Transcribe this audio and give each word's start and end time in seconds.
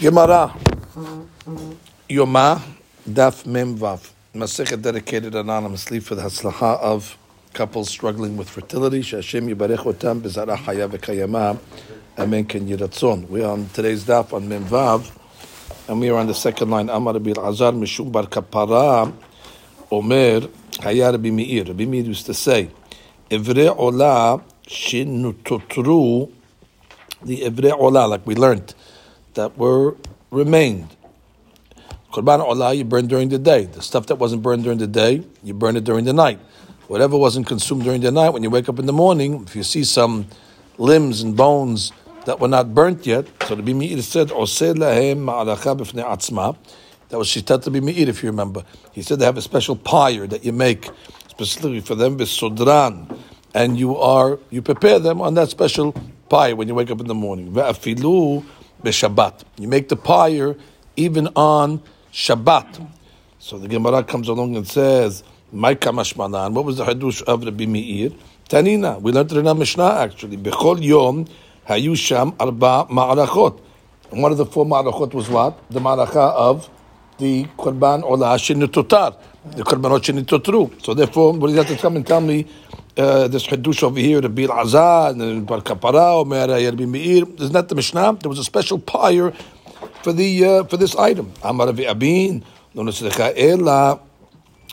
Gemara, 0.00 0.54
Yoma, 2.08 2.62
Daf 3.04 3.44
Mem 3.46 3.76
Vav. 3.76 4.08
Masechet 4.32 4.80
dedicated 4.80 5.34
anonymously 5.34 5.98
for 5.98 6.14
the 6.14 6.22
Haslacha 6.22 6.78
of 6.78 7.18
couples 7.52 7.90
struggling 7.90 8.36
with 8.36 8.48
fertility. 8.48 9.00
Shashem 9.00 9.52
Yibarech 9.52 9.78
Otam 9.78 10.20
Bezara. 10.20 10.56
Amen 12.16 12.44
Ken 12.44 12.68
Yiratzon. 12.68 13.28
We 13.28 13.42
are 13.42 13.50
on 13.50 13.68
today's 13.70 14.04
Daf 14.04 14.32
on 14.32 14.48
Mem 14.48 14.66
Vav, 14.66 15.10
and 15.88 15.98
we 15.98 16.10
are 16.10 16.18
on 16.18 16.28
the 16.28 16.34
second 16.34 16.70
line. 16.70 16.88
Amar 16.90 17.18
Bil 17.18 17.44
Azar 17.44 17.72
Mishum 17.72 18.12
Bar 18.12 18.26
Kapara 18.26 19.12
Omer 19.90 20.42
Hayar 20.80 21.10
Rabbi 21.10 21.30
Meir. 21.30 21.64
Rabbi 21.64 21.86
Meir 21.86 22.04
used 22.04 22.26
to 22.26 22.34
say, 22.34 22.70
Evre 23.28 23.76
Ola 23.76 24.40
Shinutotru, 24.64 26.30
the 27.24 27.40
Evre 27.40 27.72
Ola, 27.72 28.06
like 28.06 28.24
we 28.24 28.36
learned 28.36 28.74
that 29.38 29.56
were 29.56 29.94
remained. 30.32 30.88
Korban 32.12 32.40
olah 32.44 32.76
you 32.76 32.84
burn 32.84 33.06
during 33.06 33.28
the 33.28 33.38
day. 33.38 33.66
The 33.66 33.80
stuff 33.80 34.06
that 34.06 34.16
wasn't 34.16 34.42
burned 34.42 34.64
during 34.64 34.78
the 34.78 34.88
day, 34.88 35.22
you 35.44 35.54
burn 35.54 35.76
it 35.76 35.84
during 35.84 36.04
the 36.04 36.12
night. 36.12 36.40
Whatever 36.88 37.16
wasn't 37.16 37.46
consumed 37.46 37.84
during 37.84 38.00
the 38.00 38.10
night, 38.10 38.30
when 38.30 38.42
you 38.42 38.50
wake 38.50 38.68
up 38.68 38.80
in 38.80 38.86
the 38.86 38.92
morning, 38.92 39.44
if 39.46 39.54
you 39.54 39.62
see 39.62 39.84
some 39.84 40.26
limbs 40.76 41.22
and 41.22 41.36
bones 41.36 41.92
that 42.24 42.40
were 42.40 42.48
not 42.48 42.74
burnt 42.74 43.06
yet, 43.06 43.26
so 43.46 43.54
the 43.54 43.62
Bimi'ir 43.62 44.02
said. 44.02 44.28
That 44.30 44.38
was 47.18 47.28
Shitat 47.28 47.62
the 47.62 47.70
Bimi'ir, 47.70 48.08
if 48.08 48.22
you 48.24 48.30
remember. 48.30 48.64
He 48.90 49.02
said 49.02 49.20
they 49.20 49.24
have 49.24 49.36
a 49.36 49.42
special 49.42 49.76
pyre 49.76 50.26
that 50.26 50.44
you 50.44 50.52
make 50.52 50.90
specifically 51.28 51.80
for 51.80 51.94
them, 51.94 52.18
b'sodran, 52.18 53.16
and 53.54 53.78
you 53.78 53.96
are, 53.96 54.40
you 54.50 54.62
prepare 54.62 54.98
them 54.98 55.20
on 55.20 55.34
that 55.34 55.48
special 55.48 55.94
pyre 56.28 56.56
when 56.56 56.66
you 56.66 56.74
wake 56.74 56.90
up 56.90 57.00
in 57.00 57.06
the 57.06 57.14
morning. 57.14 57.54
B'Shabbat. 58.82 59.44
You 59.58 59.68
make 59.68 59.88
the 59.88 59.96
pyre 59.96 60.56
even 60.96 61.28
on 61.36 61.82
Shabbat. 62.12 62.86
So 63.38 63.58
the 63.58 63.68
Gemara 63.68 64.02
comes 64.04 64.28
along 64.28 64.56
and 64.56 64.66
says, 64.66 65.22
Maika 65.54 65.92
Mashmanan, 65.92 66.52
what 66.52 66.64
was 66.64 66.76
the 66.76 66.84
Hadush 66.84 67.22
of 67.22 67.44
Rabbi 67.44 67.66
Meir? 67.66 68.10
Tanina, 68.48 69.00
we 69.00 69.12
learned 69.12 69.32
it 69.32 69.38
in 69.38 69.46
our 69.46 69.54
Mishnah 69.54 70.00
actually. 70.00 70.36
Bechol 70.36 70.82
Yom 70.82 71.26
Hayu 71.68 71.96
Sham 71.96 72.34
Arba 72.40 72.86
Ma'arachot. 72.90 73.60
And 74.10 74.22
one 74.22 74.32
of 74.32 74.38
the 74.38 74.46
four 74.46 74.64
Ma'arachot 74.64 75.14
was 75.14 75.28
what? 75.28 75.58
The 75.70 75.80
Ma'aracha 75.80 76.34
of 76.34 76.68
the 77.18 77.44
Korban 77.58 78.02
Olah 78.02 78.36
Shinitutar, 78.38 79.16
the 79.54 79.62
Korbanot 79.62 80.00
Shinitutru. 80.00 80.84
So 80.84 80.94
therefore, 80.94 81.32
what 81.32 81.48
do 81.48 81.52
you 81.52 81.58
have 81.58 81.68
to 81.68 81.76
come 81.76 81.96
and 81.96 82.06
tell 82.06 82.20
me 82.20 82.46
uh, 82.98 83.28
this 83.28 83.46
Hadush 83.46 83.82
over 83.82 84.00
here, 84.00 84.20
the 84.20 84.28
Bil 84.28 84.52
Azar, 84.52 85.10
and 85.10 85.46
Bar 85.46 85.60
Kapara, 85.60 86.20
Omer 86.20 86.48
Rabbi 86.48 86.84
Meir? 86.84 87.24
Isn't 87.38 87.52
that 87.52 87.68
the 87.68 87.74
Mishnah? 87.74 88.18
There 88.20 88.28
was 88.28 88.38
a 88.38 88.44
special 88.44 88.78
pyre 88.78 89.32
for 90.02 90.12
the 90.12 90.44
uh, 90.44 90.64
for 90.64 90.76
this 90.76 90.96
item. 90.96 91.32
Amar 91.42 91.68
Abin, 91.68 92.42
no 92.74 92.82
ela 92.82 94.00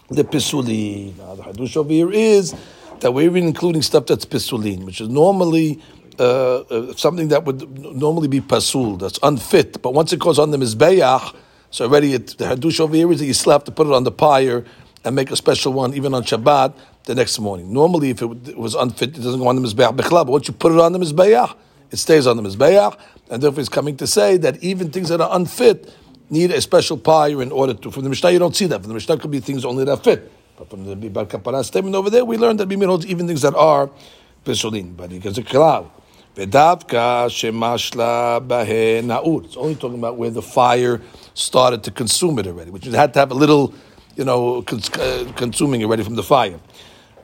the 0.10 0.24
pisulin. 0.24 1.16
The 1.16 1.44
hadush 1.44 1.78
over 1.78 1.92
here 1.92 2.12
is 2.12 2.56
that 3.00 3.12
we're 3.12 3.26
even 3.26 3.44
including 3.44 3.82
stuff 3.82 4.06
that's 4.06 4.26
pisulin, 4.26 4.86
which 4.86 5.02
is 5.02 5.10
normally 5.10 5.82
uh, 6.20 6.60
uh, 6.62 6.94
something 6.94 7.28
that 7.30 7.44
would 7.46 7.80
normally 7.96 8.28
be 8.28 8.42
pasul, 8.42 8.98
that's 8.98 9.20
unfit. 9.24 9.82
But 9.82 9.94
once 9.94 10.14
it 10.14 10.20
goes 10.20 10.40
on 10.40 10.52
the 10.52 10.58
mizbeach, 10.58 11.36
so 11.72 11.86
already 11.86 12.14
it, 12.14 12.38
the 12.38 12.46
hadush 12.46 12.80
over 12.80 12.96
here 12.96 13.12
is 13.12 13.20
that 13.20 13.26
you 13.26 13.34
still 13.34 13.52
have 13.52 13.64
to 13.66 13.72
put 13.72 13.88
it 13.88 13.94
on 13.94 14.04
the 14.04 14.12
pyre 14.12 14.66
and 15.06 15.16
make 15.16 15.32
a 15.32 15.36
special 15.36 15.72
one 15.72 15.94
even 15.94 16.14
on 16.14 16.24
Shabbat 16.24 16.74
the 17.04 17.16
next 17.16 17.40
morning. 17.40 17.72
Normally, 17.72 18.10
if 18.10 18.22
it 18.22 18.58
was 18.58 18.74
unfit, 18.76 19.10
it 19.18 19.22
doesn't 19.22 19.40
go 19.40 19.48
on 19.48 19.56
the 19.56 19.62
mizbeach. 19.62 19.96
But 19.96 20.28
once 20.28 20.48
you 20.48 20.54
put 20.54 20.72
it 20.72 20.80
on 20.80 20.92
the 20.92 21.00
mizbeach, 21.00 21.56
it 21.92 21.98
stays 21.98 22.26
on 22.28 22.36
the 22.38 22.44
mizbeach, 22.44 23.00
and 23.30 23.42
therefore 23.42 23.60
he's 23.62 23.70
coming 23.70 23.96
to 23.98 24.08
say 24.08 24.38
that 24.38 24.62
even 24.64 24.90
things 24.90 25.10
that 25.10 25.22
are 25.22 25.30
unfit 25.34 25.94
need 26.30 26.52
a 26.52 26.60
special 26.60 26.98
pyre 26.98 27.42
in 27.42 27.52
order 27.52 27.76
to. 27.76 27.92
From 27.92 28.04
the 28.04 28.10
Mishnah, 28.10 28.32
you 28.32 28.40
don't 28.40 28.56
see 28.56 28.66
that. 28.66 28.82
From 28.82 28.88
the 28.90 28.96
Mishnah, 28.96 29.18
could 29.18 29.30
be 29.30 29.40
things 29.40 29.64
only 29.64 29.86
that 29.86 30.04
fit. 30.04 30.32
But 30.58 30.70
from 30.72 30.86
the 30.86 30.96
Bar 31.10 31.26
Kapara 31.26 31.64
statement 31.64 31.96
over 31.96 32.10
there, 32.10 32.26
we 32.26 32.38
learned 32.38 32.60
that 32.60 32.68
Bimir 32.68 32.88
holds 32.88 33.06
even 33.06 33.28
things 33.28 33.44
that 33.44 33.54
are 33.54 33.92
pesulin. 34.44 34.98
But 34.98 35.12
he 35.12 35.20
gets 35.20 35.38
a 35.38 35.44
klal. 35.44 35.92
Vedavka 36.36 37.28
shemashla. 37.30 38.42
It's 39.46 39.56
only 39.56 39.76
talking 39.76 40.00
about 40.00 40.18
where 40.18 40.32
the 40.32 40.42
fire 40.42 41.02
started 41.36 41.84
to 41.84 41.92
consume 41.92 42.40
it 42.40 42.48
already, 42.48 42.72
which 42.72 42.86
had 42.86 43.14
to 43.14 43.20
have 43.20 43.32
a 43.32 43.36
little, 43.36 43.74
you 44.16 44.26
know, 44.26 44.64
uh, 44.68 45.32
consuming 45.36 45.84
already 45.84 46.04
from 46.04 46.16
the 46.16 46.24
fire. 46.24 46.60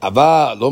Ava 0.03 0.55
lo. 0.57 0.69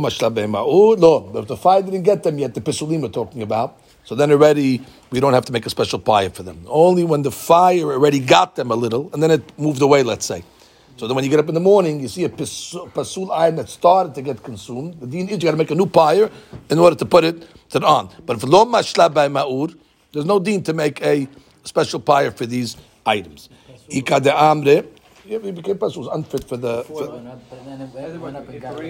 No, 0.95 1.19
but 1.19 1.39
if 1.39 1.47
the 1.47 1.57
fire 1.57 1.81
didn't 1.81 2.03
get 2.03 2.23
them 2.23 2.39
yet, 2.39 2.53
the 2.53 2.61
pesulim 2.61 3.01
we're 3.01 3.09
talking 3.09 3.41
about. 3.41 3.79
So 4.03 4.15
then 4.15 4.31
already 4.31 4.81
we 5.11 5.19
don't 5.19 5.33
have 5.33 5.45
to 5.45 5.53
make 5.53 5.65
a 5.65 5.69
special 5.69 5.99
pyre 5.99 6.29
for 6.29 6.43
them. 6.43 6.65
Only 6.67 7.03
when 7.03 7.21
the 7.21 7.31
fire 7.31 7.91
already 7.91 8.19
got 8.19 8.55
them 8.55 8.71
a 8.71 8.75
little, 8.75 9.09
and 9.13 9.21
then 9.21 9.31
it 9.31 9.59
moved 9.59 9.81
away, 9.81 10.03
let's 10.03 10.25
say. 10.25 10.43
So 10.97 11.07
then 11.07 11.15
when 11.15 11.23
you 11.23 11.29
get 11.29 11.39
up 11.39 11.47
in 11.47 11.53
the 11.53 11.61
morning, 11.61 12.01
you 12.01 12.09
see 12.09 12.25
a 12.25 12.29
pasul 12.29 13.31
iron 13.31 13.55
that 13.55 13.69
started 13.69 14.15
to 14.15 14.21
get 14.21 14.43
consumed. 14.43 14.99
The 14.99 15.07
deen 15.07 15.29
is 15.29 15.35
you 15.35 15.43
got 15.43 15.51
to 15.51 15.57
make 15.57 15.71
a 15.71 15.75
new 15.75 15.85
pyre 15.85 16.29
in 16.69 16.77
order 16.77 16.95
to 16.97 17.05
put 17.05 17.23
it 17.23 17.47
to 17.69 17.81
on. 17.85 18.09
But 18.25 18.37
if 18.37 18.43
lo 18.43 18.65
mashla 18.65 19.13
by 19.13 19.29
ma'ur, 19.29 19.77
there's 20.11 20.25
no 20.25 20.39
deen 20.39 20.63
to 20.63 20.73
make 20.73 21.01
a 21.01 21.29
special 21.63 21.99
pyre 22.01 22.31
for 22.31 22.45
these 22.45 22.75
items. 23.05 23.47
Ika 23.89 24.19
de 24.19 24.31
amre, 24.31 24.87
yeah, 25.29 25.37
it 25.37 25.55
became 25.55 25.77
pasul, 25.77 25.99
was 25.99 26.07
unfit 26.07 26.43
for 26.43 26.57
the. 26.57 26.83
For, 26.83 27.07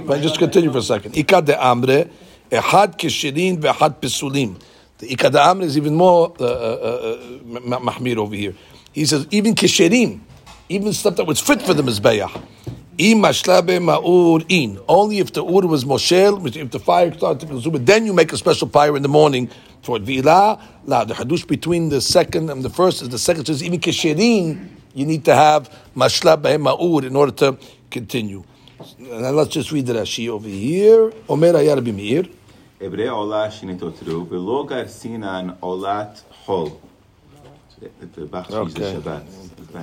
but 0.05 0.21
just 0.21 0.39
continue 0.39 0.71
for 0.71 0.77
a 0.77 0.81
second. 0.81 1.17
Ika 1.17 1.41
de 1.41 1.53
amre, 1.53 2.09
ehad 2.49 2.97
kishirin 2.97 3.57
ve'ehad 3.59 3.99
pesulim. 3.99 4.61
The 4.99 5.07
Ikad 5.07 5.33
Amr 5.33 5.63
is 5.63 5.77
even 5.77 5.95
more 5.95 6.33
uh, 6.41 6.43
uh, 6.43 6.47
uh, 6.47 7.79
mahmir 7.79 8.17
over 8.17 8.35
here. 8.35 8.53
He 8.91 9.05
says, 9.05 9.27
even 9.31 9.55
kisherim, 9.55 10.19
even 10.67 10.91
stuff 10.91 11.15
that 11.15 11.23
was 11.23 11.39
fit 11.39 11.61
for 11.61 11.73
the 11.73 11.81
Mizbeach. 11.81 12.29
Imashlebe 12.97 13.79
ma'ur 13.79 14.45
in 14.49 14.77
only 14.89 15.19
if 15.19 15.31
the 15.31 15.41
ur 15.41 15.67
was 15.67 15.85
moshel, 15.85 16.45
if 16.53 16.71
the 16.71 16.79
fire 16.79 17.13
started 17.13 17.39
to 17.39 17.45
consume 17.45 17.75
it, 17.75 17.85
then 17.85 18.05
you 18.05 18.11
make 18.11 18.33
a 18.33 18.37
special 18.37 18.67
pyre 18.67 18.97
in 18.97 19.01
the 19.01 19.07
morning 19.07 19.49
for 19.83 19.95
it. 19.95 20.03
V'ila, 20.03 20.61
la, 20.83 21.05
the 21.05 21.13
hadush 21.13 21.47
between 21.47 21.87
the 21.87 22.01
second 22.01 22.49
and 22.49 22.61
the 22.61 22.69
first 22.69 23.01
is 23.01 23.07
the 23.07 23.17
second 23.17 23.45
says 23.45 23.63
even 23.63 23.79
kisherim, 23.79 24.67
you 24.98 25.06
need 25.06 25.24
to 25.24 25.34
have 25.34 25.70
mashla 25.96 26.36
ma'ur 26.36 27.04
in 27.04 27.16
order 27.16 27.32
to 27.32 27.58
continue. 27.90 28.42
Now 28.98 29.30
let's 29.30 29.50
just 29.50 29.70
read 29.72 29.86
the 29.86 29.94
Rashi 29.94 30.28
over 30.28 30.48
here. 30.48 31.12
Omer 31.28 31.54
Ayar 31.54 31.80
Bimir. 31.80 32.28
אברי 32.86 33.08
עולה 33.08 33.50
שנתותרו, 33.50 34.28
ולא 34.28 34.66
גרסינן 34.68 35.48
עולת 35.60 36.22
חול. 36.44 36.68
Okay. 37.80 37.88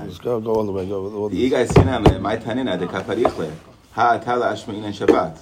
Let's 0.08 0.20
go, 0.20 0.40
go 0.40 0.54
all 0.56 0.66
the 0.66 0.72
way. 0.72 0.86
Go 0.86 1.06
all 1.06 1.10
the 1.10 1.20
way. 1.20 1.32
ואי 1.32 1.50
גרסינן 1.50 2.04
למאי 2.14 2.38
תנינא 2.38 2.76
דקפריכלה, 2.76 3.46
האתה 3.96 4.36
להשמעינן 4.36 4.94
שבת. 4.94 5.40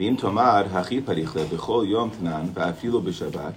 ואם 0.00 0.16
תאמר, 0.20 0.62
הכי 0.72 1.00
פריכלה, 1.00 1.44
בכל 1.44 1.84
יום 1.88 2.10
תנן, 2.20 2.46
ואפילו 2.54 3.00
בשבת, 3.02 3.52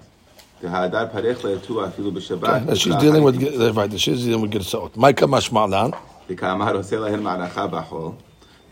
והדר 0.64 1.06
פריכלה 1.12 1.60
תו 1.68 1.86
אפילו 1.86 2.12
בשבת. 2.12 2.62
She's 2.74 2.96
dealing 2.96 3.24
with 3.24 3.36
right. 3.76 3.92
She's 3.98 4.26
dealing 4.26 4.42
with 4.42 4.50
גרסאות. 4.50 4.98
מה 4.98 5.14
כמה 5.14 5.42
שמעלן? 5.42 5.90
וכאמר 6.30 6.76
עושה 6.76 7.00
להן 7.00 7.20
מערכה 7.24 7.68
בחול. 7.68 8.12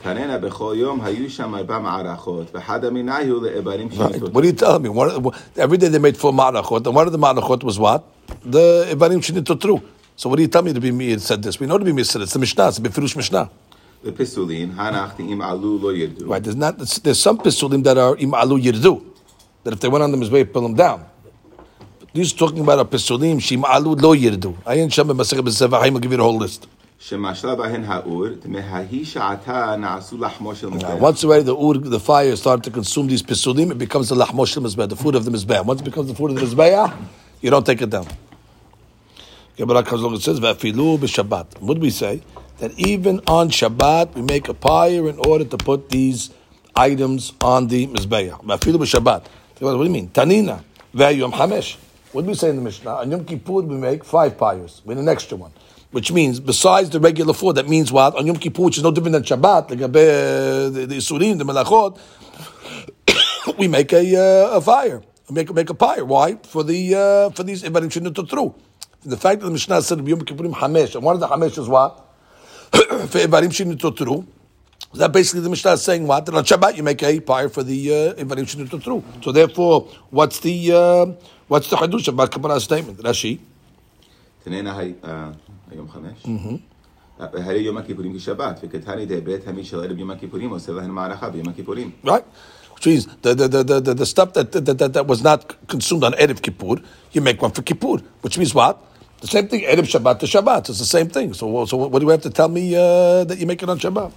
תננה 0.03 0.38
בכל 0.38 0.73
יום 0.77 1.01
היו 1.01 1.29
שם 1.29 1.55
ארבע 1.55 1.79
מערכות, 1.79 2.55
ואחד 2.55 2.85
המנהיו 2.85 3.41
לאיברים 3.41 3.88
Right. 3.88 3.95
שנתותרו. 3.95 4.41
What 4.41 4.43
are 4.43 4.47
you 4.47 4.53
telling 4.53 4.81
me? 4.83 4.89
One, 4.89 5.33
every 5.57 5.77
day 5.77 5.88
they 5.88 5.99
made 5.99 6.17
four 6.17 6.33
marachot, 6.33 6.85
and 6.85 6.95
one 6.95 7.07
of 7.07 7.13
the 7.13 7.17
marachot 7.17 7.63
was 7.63 7.79
what? 7.79 8.03
The 8.45 8.88
Ibarim 8.91 9.21
Shinitotru. 9.25 9.81
So 10.15 10.29
what 10.29 10.35
do 10.35 10.41
you 10.41 10.47
tell 10.47 10.61
me 10.61 10.73
to 10.73 10.81
be 10.81 10.91
me 10.91 11.17
said 11.17 11.41
this? 11.43 11.59
We 11.59 11.65
know 11.67 11.77
to 11.77 11.85
be 11.85 11.93
me 11.93 12.03
said 12.03 12.21
it. 12.21 12.25
It's 12.25 12.33
the 12.33 12.39
Mishnah. 12.39 12.67
It's 12.67 12.77
the 12.77 12.89
Befirush 12.89 13.15
Mishnah. 13.15 13.49
ופסולין, 14.05 14.71
הנח 14.75 15.11
אם 15.19 15.41
עלו 15.41 15.79
לא 15.81 15.93
ירדו. 15.93 16.25
Right. 16.27 16.43
There's 16.43 16.55
not. 16.55 16.77
There's 17.03 17.19
some 17.19 17.38
pisulim 17.38 17.83
that 17.83 17.97
are 17.97 18.15
im 18.17 18.33
alu 18.33 18.59
yirdu. 18.61 19.01
That 19.63 19.73
if 19.73 19.79
they 19.79 19.89
went 19.89 20.03
on 20.03 20.11
the 20.11 20.17
mizbeh, 20.17 20.53
pull 20.53 20.61
them 20.61 20.75
down. 20.75 20.99
This 22.14 22.26
is 22.26 22.34
talking 22.34 22.60
about 22.60 22.78
a 22.78 22.84
pesulim 22.84 23.36
shim 23.36 23.62
alud 23.62 24.02
lo 24.02 24.14
yirdu. 24.14 24.54
ain't 24.66 24.92
Shem 24.92 25.08
b'masechet 25.08 25.40
b'sevah. 25.40 25.82
I'm 25.82 25.94
give 25.98 26.10
you 26.10 26.19
the 26.19 26.22
whole 26.22 26.37
list. 26.37 26.69
Once 27.10 27.42
already 31.25 31.42
the 31.42 31.56
ur, 31.56 31.78
the 31.78 31.98
fire 31.98 32.37
started 32.37 32.64
to 32.64 32.70
consume 32.70 33.06
these 33.06 33.22
pesulim, 33.22 33.70
it 33.70 33.78
becomes 33.78 34.10
the 34.10 34.14
lahmoshel 34.14 34.62
mizbeah, 34.62 34.90
the 34.90 34.96
food 34.96 35.14
of 35.14 35.25
the 35.25 35.31
mizbeah. 35.31 35.64
Once 35.64 35.81
it 35.81 35.84
becomes 35.84 36.08
the 36.08 36.14
food 36.14 36.32
of 36.32 36.37
the 36.37 36.42
mizbeah, 36.42 36.94
you 37.40 37.48
don't 37.48 37.64
take 37.64 37.81
it 37.81 37.88
down. 37.88 38.06
Gemara 39.56 39.82
comes 39.82 40.02
along 40.02 40.12
and 40.12 40.22
says, 40.22 40.38
"Vafilu 40.38 40.98
b'Shabbat." 40.98 41.62
Would 41.62 41.78
we 41.78 41.88
say 41.88 42.20
that 42.58 42.78
even 42.78 43.22
on 43.26 43.48
Shabbat 43.48 44.14
we 44.14 44.20
make 44.20 44.48
a 44.48 44.54
pyre 44.54 45.08
in 45.08 45.19
order 45.19 45.46
to 45.46 45.56
put 45.56 45.88
these 45.88 46.28
items 46.76 47.32
on 47.40 47.69
the 47.69 47.87
mizbeah? 47.87 48.44
Vafilu 48.44 48.76
b'Shabbat. 48.76 49.25
What 49.60 49.78
do 49.78 49.82
you 49.84 49.88
mean? 49.88 50.08
Tanina 50.10 50.62
ve'yom 50.94 51.32
hamesh. 51.32 51.76
What 52.12 52.23
do 52.23 52.29
we 52.29 52.35
say 52.35 52.50
in 52.50 52.56
the 52.56 52.62
Mishnah? 52.62 52.91
On 52.91 53.11
Yom 53.11 53.25
Kippur 53.25 53.62
we 53.62 53.76
make 53.76 54.05
five 54.05 54.37
pyres 54.37 54.82
with 54.85 54.99
an 54.99 55.09
extra 55.09 55.37
one. 55.37 55.53
Which 55.93 56.12
means, 56.12 56.41
besides 56.41 56.91
the 56.91 57.00
regular 57.00 57.35
four, 57.35 57.53
that 57.55 57.69
means 57.69 57.91
what? 57.91 58.14
On 58.17 58.26
Yom 58.26 58.37
Kippur, 58.37 58.62
which 58.62 58.76
is 58.76 58.82
no 58.82 58.91
different 58.91 59.12
than 59.12 59.23
Shabbat, 59.23 59.70
like 59.70 59.79
the, 59.79 60.87
the 60.87 60.97
Isurim, 60.97 61.38
the 61.38 61.44
Melachot, 61.44 61.99
we 63.59 63.67
make 63.69 63.93
a, 63.93 64.17
uh, 64.17 64.56
a 64.56 64.61
fire. 64.61 65.03
We 65.29 65.35
make, 65.35 65.55
make 65.55 65.70
a 65.70 65.75
pyre. 65.75 66.05
Why? 66.05 66.37
For 66.37 66.62
the 66.62 66.94
uh, 66.94 67.31
for 67.31 67.44
these 67.44 67.62
Ibarim 67.62 67.88
Shinutotru. 67.91 68.55
The 69.05 69.17
fact 69.17 69.41
that 69.41 69.47
the 69.47 69.53
Mishnah 69.53 69.82
said 69.82 70.06
Yom 70.06 70.20
Kippurim 70.20 70.55
Hamesh, 70.55 70.94
and 70.94 71.03
one 71.03 71.14
of 71.14 71.20
the 71.20 71.29
Hamesh 71.29 71.59
is 71.59 71.69
what? 71.69 71.99
For 72.73 73.19
Ivarim 73.19 73.50
Shinitotru. 73.50 74.26
That 74.94 75.12
basically 75.12 75.41
the 75.41 75.50
Mishnah 75.50 75.73
is 75.73 75.82
saying 75.82 76.06
what? 76.06 76.26
That 76.26 76.35
on 76.35 76.44
Shabbat 76.44 76.76
you 76.76 76.82
make 76.82 77.03
a 77.03 77.20
pyre 77.20 77.49
for 77.49 77.62
the 77.62 77.91
uh, 77.91 78.14
Ivarim 78.14 78.44
Shinitotru. 78.44 79.25
So 79.25 79.32
therefore, 79.32 79.88
what's 80.11 80.41
the 80.41 80.73
uh, 80.73 81.06
what's 81.51 81.69
the 81.69 81.75
Hadush 81.77 82.07
about 82.07 82.31
Kabbalah's 82.31 82.63
statement? 82.63 83.00
Rashi. 83.00 83.38
תנאנה 84.44 84.77
הי- 84.77 84.94
אה, 85.06 85.29
היום 85.71 85.88
חמש. 85.89 86.25
הרי 87.19 87.59
יום 87.59 87.77
הכיפורים 87.77 88.18
כשבת, 88.18 88.59
וכתני 88.63 89.06
דבית 89.06 89.47
המי 89.47 89.63
של 89.65 89.79
ערב 89.83 89.97
יום 90.00 90.12
הכיפורים 90.12 90.50
עושה 90.50 90.71
להם 90.71 90.91
מערכה 90.95 91.29
ביום 91.29 91.50
הכיפורים. 91.50 91.91
Right? 92.06 92.24
Which 92.75 92.85
means 92.88 93.06
the, 93.24 93.33
the, 93.33 93.47
the, 93.47 93.63
the, 93.63 93.79
the, 93.81 93.94
the 93.95 94.06
stuff 94.06 94.33
that, 94.33 94.51
that, 94.51 94.77
that, 94.77 94.94
that 94.94 95.07
was 95.07 95.24
not 95.24 95.56
consumed 95.68 96.03
on 96.03 96.13
Erev 96.13 96.41
Kippur, 96.44 96.75
you 97.12 97.21
make 97.21 97.41
one 97.41 97.51
for 97.51 97.63
Kippur. 97.63 97.97
Which 98.21 98.38
means 98.38 98.53
what? 98.53 98.77
The 99.21 99.27
same 99.27 99.47
thing, 99.47 99.62
Erev 99.62 99.88
Shabbat 99.94 100.19
to 100.19 100.25
Shabbat. 100.27 100.69
It's 100.69 100.77
the 100.79 100.85
same 100.85 101.09
thing. 101.09 101.33
So, 101.33 101.65
so 101.65 101.75
what 101.77 102.00
do 102.00 102.06
you 102.06 102.12
have 102.12 102.21
to 102.21 102.29
tell 102.29 102.50
me 102.50 102.75
uh, 102.75 103.24
that 103.24 103.38
you 103.39 103.47
make 103.47 103.62
it 103.63 103.68
on 103.69 103.79
Shabbat? 103.79 104.12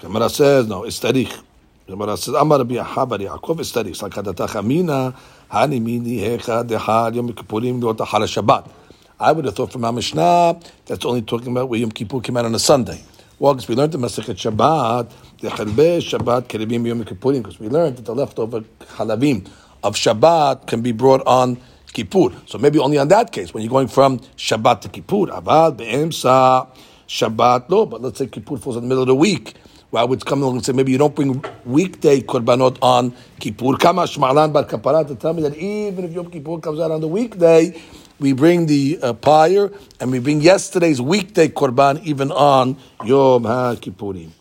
Gemara 0.00 0.30
says, 0.30 0.66
no, 0.66 0.84
it's 0.84 0.98
tarikh. 0.98 1.38
Gemara 1.87 2.17
says, 2.17 2.33
Amar 2.33 2.57
Rabbi 2.57 2.75
Ahabar 2.75 3.17
Yaakov 3.17 3.61
is 3.61 3.71
tarikh. 3.71 3.97
Sakadata 3.97 4.45
chamina, 4.45 5.15
hani 5.49 5.81
mini 5.81 6.19
hecha 6.19 6.67
dehar 6.67 7.15
yom 7.15 7.31
kippurim 7.31 7.81
ahar 7.81 8.23
Shabbat. 8.23 8.69
I 9.17 9.31
would 9.31 9.45
have 9.45 9.55
thought 9.55 9.71
from 9.71 9.85
our 9.85 9.93
Mishnah 9.93 10.59
that's 10.85 11.05
only 11.05 11.21
talking 11.21 11.47
about 11.47 11.69
where 11.69 11.79
Yom 11.79 11.91
Kippur 11.91 12.19
came 12.19 12.35
out 12.35 12.43
on 12.43 12.53
a 12.53 12.59
Sunday. 12.59 13.01
Well, 13.39 13.53
because 13.53 13.69
we 13.69 13.75
learned 13.75 13.95
in 13.95 14.01
Masechet 14.01 14.35
Shabbat, 14.35 15.09
the 15.39 15.47
Chalbe 15.47 15.99
Shabbat 15.99 16.47
Keribim 16.49 16.85
Yom 16.85 17.05
Kippurim, 17.05 17.37
because 17.37 17.57
we 17.57 17.69
learned 17.69 17.95
that 17.97 18.05
the 18.05 18.13
leftover 18.13 18.61
halavim 18.97 19.49
of 19.81 19.95
Shabbat 19.95 20.67
can 20.67 20.81
be 20.81 20.91
brought 20.91 21.25
on 21.25 21.57
Kippur. 21.93 22.33
So 22.47 22.57
maybe 22.57 22.79
only 22.79 22.97
on 22.97 23.07
that 23.07 23.31
case, 23.31 23.53
when 23.53 23.63
you're 23.63 23.71
going 23.71 23.87
from 23.87 24.19
Shabbat 24.35 24.81
to 24.81 24.89
Kippur. 24.89 25.27
Avad 25.27 25.77
be'emsa 25.77 26.67
Shabbat, 27.07 27.69
no, 27.69 27.85
but 27.85 28.01
let's 28.01 28.19
say 28.19 28.27
Kippur 28.27 28.57
falls 28.57 28.75
in 28.75 28.83
the 28.83 28.89
middle 28.89 29.03
of 29.03 29.07
the 29.07 29.15
week. 29.15 29.53
Well, 29.89 30.03
I 30.03 30.05
would 30.05 30.25
come 30.25 30.43
along 30.43 30.57
and 30.57 30.65
say 30.65 30.73
maybe 30.73 30.91
you 30.91 30.97
don't 30.97 31.15
bring 31.15 31.43
weekday 31.63 32.19
korbanot 32.19 32.77
on 32.81 33.15
Kippur. 33.39 33.77
Kama 33.77 34.03
shmalan 34.03 34.51
bar 34.51 34.65
kapara 34.65 35.07
to 35.07 35.15
tell 35.15 35.33
me 35.33 35.41
that 35.43 35.55
even 35.55 36.03
if 36.03 36.11
Yom 36.11 36.29
Kippur 36.29 36.59
comes 36.59 36.81
out 36.81 36.91
on 36.91 36.99
the 36.99 37.07
weekday, 37.07 37.81
we 38.19 38.33
bring 38.33 38.65
the 38.65 38.99
uh, 39.01 39.13
pyre 39.13 39.71
and 40.01 40.11
we 40.11 40.19
bring 40.19 40.41
yesterday's 40.41 40.99
weekday 40.99 41.47
korban 41.47 42.03
even 42.03 42.33
on 42.33 42.75
Yom 43.05 43.43
HaKippurim. 43.43 44.31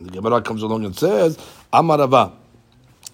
The 0.00 0.10
Gemara 0.10 0.42
comes 0.42 0.62
along 0.62 0.84
and 0.84 0.96
says, 0.96 1.38
Amarava. 1.72 2.32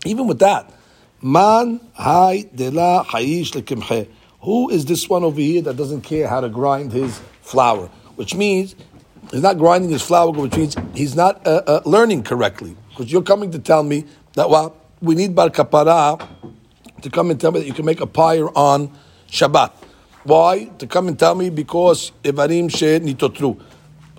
Even 0.07 0.27
with 0.27 0.39
that, 0.39 0.73
man 1.21 1.81
hay 1.95 2.45
dela 2.55 3.05
hayish 3.09 3.53
lekimche. 3.53 4.09
Who 4.41 4.71
is 4.71 4.87
this 4.87 5.07
one 5.07 5.23
over 5.23 5.41
here 5.41 5.61
that 5.63 5.77
doesn't 5.77 6.01
care 6.01 6.29
how 6.29 6.41
to 6.41 6.49
grind 6.49 6.93
his 6.93 7.21
flour? 7.43 7.89
Which 8.17 8.35
means 8.35 8.75
he's 9.31 9.43
not 9.43 9.59
grinding 9.59 9.91
his 9.91 10.03
flour, 10.03 10.31
which 10.31 10.57
means 10.57 10.77
he's 10.95 11.15
not 11.15 11.47
uh, 11.47 11.63
uh, 11.67 11.81
learning 11.85 12.23
correctly. 12.23 12.77
Because 12.91 13.11
you're 13.13 13.23
coming 13.23 13.51
to 13.53 13.59
tell 13.59 13.83
me 13.83 14.05
that 14.35 14.51
well, 14.51 14.77
we 15.01 15.15
need 15.15 15.35
bar 15.35 15.51
kapara 15.51 16.27
to 17.03 17.11
come 17.11 17.31
and 17.31 17.41
tell 17.41 17.53
me 17.53 17.61
that 17.61 17.67
you 17.67 17.73
can 17.73 17.85
make 17.85 18.01
a 18.01 18.07
pyre 18.07 18.49
on 18.57 18.91
Shabbat. 19.29 19.73
Why? 20.25 20.65
To 20.79 20.87
come 20.87 21.09
and 21.09 21.19
tell 21.19 21.35
me 21.35 21.51
because 21.51 22.13
Ivarim 22.23 22.71
she 22.71 22.87
nitotru. 23.01 23.61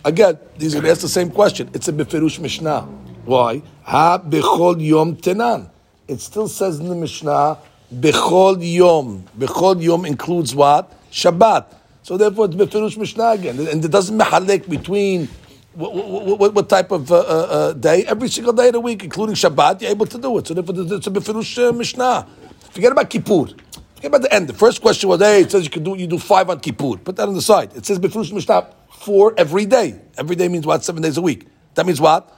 Again, 0.03 0.37
these 0.57 0.75
are 0.75 0.85
ask 0.85 1.01
the 1.01 1.07
same 1.07 1.31
question. 1.31 1.69
It's 1.73 1.87
a 1.87 1.93
beferush 1.93 2.39
Mishnah. 2.39 2.81
Why? 3.25 3.61
Ha 3.83 4.19
bechol 4.19 4.85
yom 4.85 5.15
tenan. 5.15 5.69
It 6.09 6.19
still 6.19 6.49
says 6.49 6.79
in 6.81 6.89
the 6.89 6.95
Mishnah, 6.95 7.57
bechol 7.93 8.57
yom. 8.59 9.23
Bechol 9.37 9.81
yom 9.81 10.03
includes 10.03 10.53
what? 10.53 10.91
Shabbat. 11.09 11.73
So 12.03 12.17
therefore, 12.17 12.45
it's 12.45 12.55
beferush 12.55 12.97
Mishnah 12.97 13.31
again, 13.31 13.59
and 13.59 13.83
it 13.83 13.89
doesn't 13.89 14.17
mehalek 14.17 14.69
between 14.69 15.29
what, 15.73 15.95
what, 16.39 16.53
what, 16.53 16.69
type 16.69 16.91
of 16.91 17.11
uh, 17.11 17.17
uh, 17.17 17.73
day? 17.73 18.05
Every 18.05 18.27
single 18.27 18.53
day 18.53 18.67
of 18.67 18.73
the 18.73 18.79
week, 18.79 19.03
including 19.03 19.35
Shabbat, 19.35 19.81
you're 19.81 19.89
able 19.89 20.05
to 20.05 20.17
do 20.19 20.37
it. 20.37 20.47
So 20.47 20.53
therefore, 20.53 20.75
it's 20.77 21.07
a 21.07 21.11
beferush 21.11 21.69
uh, 21.69 21.71
Mishnah. 21.71 22.27
Forget 22.71 22.91
about 22.91 23.09
Kippur. 23.09 23.47
Forget 23.47 24.05
about 24.05 24.21
the 24.21 24.33
end. 24.33 24.49
The 24.49 24.53
first 24.53 24.81
question 24.81 25.09
was, 25.09 25.21
hey, 25.21 25.41
it 25.41 25.51
says 25.51 25.63
you 25.63 25.71
can 25.71 25.83
do 25.83 25.95
you 25.97 26.05
do 26.05 26.19
five 26.19 26.49
on 26.49 26.59
Kippur. 26.59 26.97
Put 26.97 27.15
that 27.15 27.27
on 27.27 27.33
the 27.33 27.41
side. 27.41 27.75
It 27.75 27.85
says 27.85 27.99
beferush 27.99 28.33
Mishnah 28.33 28.67
four 28.91 29.33
every 29.37 29.65
day. 29.65 29.99
Every 30.17 30.35
day 30.35 30.47
means 30.49 30.65
what? 30.65 30.83
Seven 30.83 31.01
days 31.01 31.17
a 31.17 31.21
week. 31.21 31.47
That 31.75 31.85
means 31.85 32.01
what? 32.01 32.29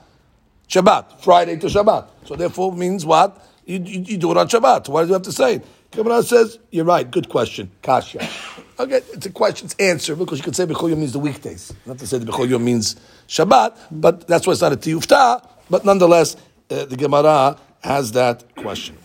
Shabbat. 0.68 1.20
Friday 1.20 1.56
to 1.56 1.66
Shabbat. 1.66 2.08
So 2.24 2.36
therefore 2.36 2.72
means 2.72 3.04
what? 3.04 3.44
You, 3.66 3.80
you, 3.84 4.00
you 4.00 4.16
do 4.16 4.30
it 4.30 4.36
on 4.36 4.48
Shabbat. 4.48 4.88
Why 4.88 5.02
do 5.02 5.08
you 5.08 5.12
have 5.14 5.22
to 5.22 5.32
say 5.32 5.56
it? 5.56 5.66
Gemara 5.90 6.22
says, 6.22 6.58
you're 6.70 6.84
right, 6.84 7.10
good 7.10 7.28
question. 7.28 7.70
Kasha. 7.82 8.28
Okay, 8.78 8.96
it's 9.14 9.24
a 9.24 9.30
question, 9.30 9.64
it's 9.64 9.74
answer, 9.76 10.14
because 10.14 10.36
you 10.38 10.44
could 10.44 10.54
say 10.54 10.66
Bechol 10.66 10.90
Yom 10.90 11.00
means 11.00 11.12
the 11.14 11.18
weekdays. 11.18 11.72
Not 11.86 11.98
to 11.98 12.06
say 12.06 12.18
the 12.18 12.26
Bechol 12.30 12.46
Yom 12.46 12.62
means 12.62 12.96
Shabbat, 13.26 13.74
but 13.90 14.26
that's 14.26 14.46
why 14.46 14.52
it's 14.52 14.60
not 14.60 14.74
a 14.74 14.76
tiyufta. 14.76 15.48
But 15.70 15.86
nonetheless, 15.86 16.36
uh, 16.68 16.84
the 16.84 16.94
Gemara 16.94 17.58
has 17.82 18.12
that 18.12 18.44
question. 18.56 18.98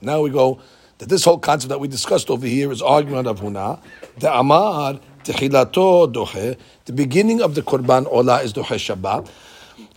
Now 0.00 0.22
we 0.22 0.30
go 0.30 0.60
that 0.98 1.08
this 1.08 1.24
whole 1.24 1.38
concept 1.38 1.70
that 1.70 1.80
we 1.80 1.88
discussed 1.88 2.30
over 2.30 2.46
here 2.46 2.70
is 2.70 2.80
argument 2.80 3.26
of 3.26 3.40
Huna. 3.40 3.80
The 4.18 4.32
Amar, 4.32 5.00
Tehilato 5.24 6.12
Dohe, 6.12 6.56
the 6.84 6.92
beginning 6.92 7.42
of 7.42 7.56
the 7.56 7.62
Korban 7.62 8.06
Ola 8.12 8.42
is 8.42 8.52
Dohe 8.52 8.76
Shabbat. 8.76 9.28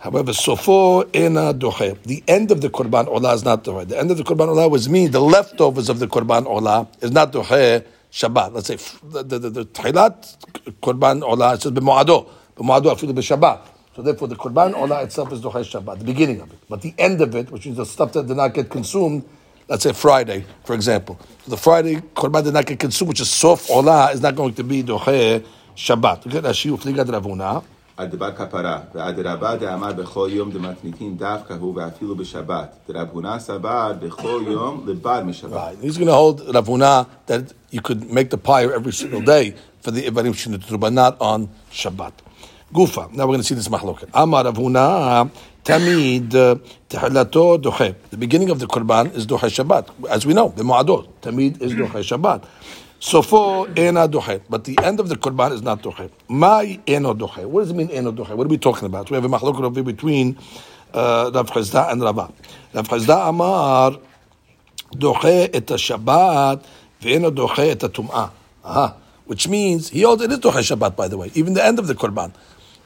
However, 0.00 0.32
Sofo 0.32 1.08
Ena 1.14 1.54
Dohe. 1.54 2.02
The 2.02 2.24
end 2.26 2.50
of 2.50 2.62
the 2.62 2.70
Korban 2.70 3.06
Ola 3.06 3.32
is 3.34 3.44
not 3.44 3.62
Dohe. 3.62 3.86
The 3.86 3.96
end 3.96 4.10
of 4.10 4.16
the 4.16 4.24
Korban 4.24 4.48
Ola 4.48 4.68
was 4.68 4.88
me, 4.88 5.06
the 5.06 5.20
leftovers 5.20 5.88
of 5.88 6.00
the 6.00 6.08
Korban 6.08 6.46
Ola 6.46 6.88
is 7.00 7.12
not 7.12 7.32
Dohe 7.32 7.84
Shabbat. 8.16 8.54
Let's 8.54 8.68
say 8.68 8.76
the, 9.02 9.22
the, 9.22 9.38
the, 9.38 9.50
the 9.50 9.64
Korban 9.66 11.22
Ola, 11.22 11.54
it 11.54 11.62
says 11.62 11.72
B'mo'ado. 11.72 12.26
B'mo'ado 12.56 12.94
afilu 12.94 13.12
b'Shabbat. 13.12 13.60
So 13.94 14.00
therefore, 14.02 14.28
the 14.28 14.36
Korban 14.36 14.74
Ola 14.74 15.02
itself 15.02 15.32
is 15.32 15.40
Dohe 15.42 15.52
Shabbat, 15.62 15.98
the 15.98 16.04
beginning 16.04 16.40
of 16.40 16.50
it. 16.50 16.58
But 16.68 16.80
the 16.80 16.94
end 16.98 17.20
of 17.20 17.34
it, 17.34 17.50
which 17.50 17.66
is 17.66 17.76
the 17.76 17.84
stuff 17.84 18.12
that 18.14 18.26
did 18.26 18.36
not 18.38 18.54
get 18.54 18.70
consumed, 18.70 19.22
let's 19.68 19.82
say 19.82 19.92
Friday, 19.92 20.46
for 20.64 20.74
example. 20.74 21.18
So 21.44 21.50
the 21.50 21.58
Friday 21.58 21.96
Korban 21.96 22.44
did 22.44 22.54
not 22.54 22.64
get 22.64 22.78
consumed, 22.78 23.10
which 23.10 23.20
is 23.20 23.28
Sof 23.30 23.70
Ola, 23.70 24.10
is 24.12 24.22
not 24.22 24.34
going 24.34 24.54
to 24.54 24.64
be 24.64 24.82
Dohe 24.82 25.44
Shabbat. 25.76 26.26
Okay, 26.26 26.40
Rashi 26.40 26.74
ufligad 26.74 27.06
Ravuna. 27.08 27.62
עד 27.97 28.11
דבר 28.11 28.31
כפרה, 28.31 28.79
ואדרבה 28.95 29.55
דאמר 29.55 29.93
בכל 29.93 30.29
יום 30.31 30.51
דמתניתין 30.51 31.17
דווקא 31.17 31.53
הוא 31.53 31.75
ואפילו 31.75 32.15
בשבת. 32.15 32.75
דרב 32.89 33.07
הונא 33.11 33.39
סבר 33.39 33.93
בכל 33.99 34.43
יום 34.47 34.83
לבד 34.87 35.21
משבת. 35.25 35.51
Right. 35.53 35.83
He's 35.83 35.97
going 35.97 36.07
to 36.07 36.13
hold 36.13 36.41
Ravuna 36.41 37.05
that 37.27 37.53
you 37.71 37.81
could 37.81 38.11
make 38.11 38.29
the 38.29 38.37
pyre 38.37 38.73
every 38.73 38.93
single 38.93 39.21
day 39.21 39.55
for 39.81 39.91
the 39.91 40.03
Ivarim 40.03 40.33
Shinutru, 40.33 40.79
but 40.79 40.93
not 40.93 41.15
on 41.19 41.49
Shabbat. 41.71 42.13
Gufa. 42.73 43.11
Now 43.13 43.25
we're 43.25 43.33
going 43.33 43.39
to 43.39 43.43
see 43.43 43.55
this 43.55 43.67
mahloket. 43.67 44.09
Amar 44.13 44.45
Ravuna 44.45 45.29
Tamid 45.63 46.31
Tehilato 46.89 47.61
Doche. 47.61 47.93
The 48.09 48.17
beginning 48.17 48.49
of 48.49 48.59
the 48.59 48.67
Qurban 48.67 49.13
is 49.15 49.27
Doche 49.27 49.49
Shabbat. 49.57 50.09
As 50.09 50.25
we 50.25 50.33
know, 50.33 50.49
the 50.55 50.63
Mu'adot. 50.63 51.07
Tamid 51.21 51.61
is 51.61 51.73
Doche 51.73 52.01
Shabbat. 52.11 52.45
Sofo 53.00 53.66
ena 53.78 54.08
doche, 54.08 54.40
but 54.48 54.64
the 54.64 54.78
end 54.82 55.00
of 55.00 55.08
the 55.10 55.16
korban 55.16 55.52
is 55.52 55.62
not 55.62 55.82
doche. 55.82 56.10
My 56.28 56.80
eno 56.86 57.12
doche. 57.12 57.44
What 57.44 57.62
does 57.62 57.70
it 57.70 57.76
mean 57.76 57.90
eno 57.90 58.10
doche? 58.10 58.34
What 58.34 58.46
are 58.46 58.48
we 58.48 58.56
talking 58.56 58.86
about? 58.86 59.10
We 59.10 59.16
have 59.16 59.24
a 59.24 59.28
machlok 59.28 59.60
over 59.60 59.82
between 59.82 60.38
uh, 60.94 61.30
Rav 61.34 61.50
Chisda 61.50 61.92
and 61.92 62.00
Rava. 62.00 62.32
Rav 62.72 62.88
Chisda 62.88 63.28
amar 63.28 63.98
doche 64.92 65.50
et 65.52 65.66
Shabbat 65.66 66.64
ve'eno 67.02 67.30
doche 67.30 67.70
et 67.70 67.80
tum'ah. 67.80 68.30
Aha. 68.64 68.96
Which 69.26 69.46
means 69.46 69.90
he 69.90 70.00
holds 70.02 70.22
it 70.22 70.32
is 70.32 70.38
doche 70.38 70.74
Shabbat. 70.74 70.96
By 70.96 71.08
the 71.08 71.18
way, 71.18 71.30
even 71.34 71.52
the 71.52 71.64
end 71.64 71.78
of 71.78 71.88
the 71.88 71.94
korban. 71.94 72.32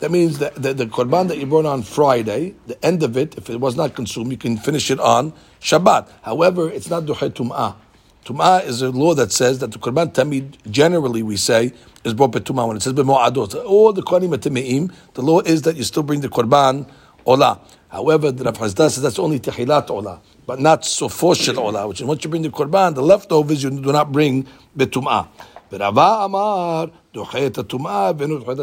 That 0.00 0.10
means 0.10 0.38
that 0.40 0.56
the, 0.56 0.74
the 0.74 0.86
korban 0.86 1.28
that 1.28 1.38
you 1.38 1.46
brought 1.46 1.66
on 1.66 1.82
Friday, 1.82 2.56
the 2.66 2.84
end 2.84 3.04
of 3.04 3.16
it, 3.16 3.38
if 3.38 3.48
it 3.48 3.60
was 3.60 3.76
not 3.76 3.94
consumed, 3.94 4.32
you 4.32 4.38
can 4.38 4.56
finish 4.56 4.90
it 4.90 4.98
on 4.98 5.32
Shabbat. 5.60 6.08
However, 6.22 6.68
it's 6.68 6.90
not 6.90 7.04
doche 7.04 7.30
tum'ah. 7.30 7.76
Tum'ah 8.24 8.64
is 8.64 8.82
a 8.82 8.90
law 8.90 9.14
that 9.14 9.32
says 9.32 9.60
that 9.60 9.72
the 9.72 9.78
Korban 9.78 10.12
Tamid, 10.12 10.56
generally 10.70 11.22
we 11.22 11.36
say, 11.36 11.72
is 12.04 12.12
brought 12.12 12.32
by 12.32 12.40
Tum'ah. 12.40 12.68
When 12.68 12.76
it 12.76 12.82
says 12.82 12.92
B'mo'adot, 12.92 13.64
all 13.64 13.92
the 13.92 14.02
KohanimAtime'im, 14.02 14.92
the 15.14 15.22
law 15.22 15.40
is 15.40 15.62
that 15.62 15.76
you 15.76 15.84
still 15.84 16.02
bring 16.02 16.20
the 16.20 16.28
Korban 16.28 16.88
Olah. 17.26 17.60
However, 17.88 18.30
the 18.30 18.44
Rav 18.44 18.58
Hazda 18.58 18.90
says 18.90 19.02
that's 19.02 19.18
only 19.18 19.40
Tehilat 19.40 19.88
Olah, 19.88 20.20
but 20.46 20.60
not 20.60 20.82
Sofo 20.82 21.34
Shel 21.34 21.54
Olah, 21.54 21.88
which 21.88 22.00
is 22.00 22.06
once 22.06 22.22
you 22.22 22.30
bring 22.30 22.42
the 22.42 22.50
Korban, 22.50 22.94
the 22.94 23.02
leftovers 23.02 23.62
you 23.62 23.70
do 23.70 23.92
not 23.92 24.12
bring 24.12 24.46
B'tum'ah. 24.76 25.28
Rava 25.72 26.24
Amar, 26.24 26.88
Tum'ah, 27.14 27.50
Dochet 27.52 27.54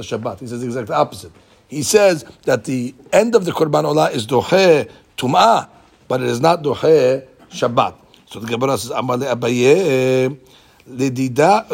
Shabbat. 0.03 0.39
He 0.39 0.47
says 0.47 0.59
the 0.59 0.67
exact 0.67 0.89
opposite. 0.91 1.31
He 1.67 1.81
says 1.81 2.25
that 2.43 2.65
the 2.65 2.93
end 3.11 3.33
of 3.33 3.45
the 3.45 3.51
Korban 3.51 3.85
Olah 3.85 4.11
is 4.13 4.25
Dochet 4.27 4.91
Tum'ah, 5.17 5.67
but 6.07 6.21
it 6.21 6.27
is 6.27 6.41
not 6.41 6.61
Dochet 6.63 7.27
Shabbat. 7.49 7.95
So 8.29 8.39
the 8.39 8.48
Gemara 8.48 8.77
says, 8.77 8.91
Amar 8.91 9.17
Abaye, 9.17 10.38
Ledida, 10.89 11.67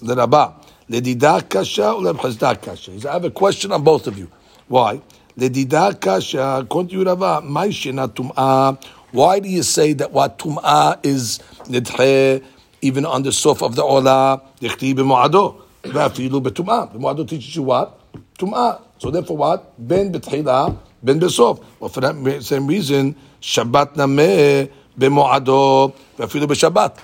the 0.00 0.14
Rabbah, 0.16 0.52
Ledida 0.90 1.48
Kasha 1.48 1.92
or 1.92 2.02
Lebchazda 2.02 2.60
Kasha. 2.60 2.90
He 2.90 3.00
said, 3.00 3.10
I 3.10 3.12
have 3.14 3.24
a 3.24 3.30
question 3.30 3.72
on 3.72 3.82
both 3.82 4.06
of 4.06 4.18
you. 4.18 4.30
Why? 4.68 5.00
Ledida 5.38 6.00
Kasha, 6.00 6.58
according 6.62 6.90
to 6.90 7.04
Rabbah, 7.04 7.42
Maishina 7.42 8.08
Tum'ah. 8.12 8.84
Why 9.12 9.38
do 9.38 9.48
you 9.48 9.62
say 9.62 9.92
that 9.94 10.10
what 10.10 10.38
Tum'ah 10.38 10.98
is 11.04 11.38
Nidhe 11.64 12.42
even 12.82 13.06
on 13.06 13.22
the 13.22 13.30
sof 13.32 13.62
of 13.62 13.76
the 13.76 13.82
olah, 13.82 14.42
dichti 14.60 14.92
b'mo'ado, 14.92 15.62
ve'afilu 15.84 16.42
b'tum'ah. 16.42 16.92
B'mo'ado 16.92 17.26
teaches 17.26 17.54
you 17.54 17.62
what? 17.62 17.98
Tum'ah. 18.36 18.82
So 18.98 19.10
therefore 19.10 19.36
what? 19.36 19.86
Ben 19.88 20.12
b'tchila, 20.12 20.76
ben 21.02 21.20
b'sof. 21.20 21.64
Well, 21.78 21.88
for 21.88 22.00
that 22.00 22.42
same 22.42 22.66
reason, 22.66 23.14
Shabbat 23.40 23.94
nameh 23.94 24.68
b'mo'ado, 24.98 25.94
ve'afilu 26.16 26.46
b'shabbat. 26.46 26.98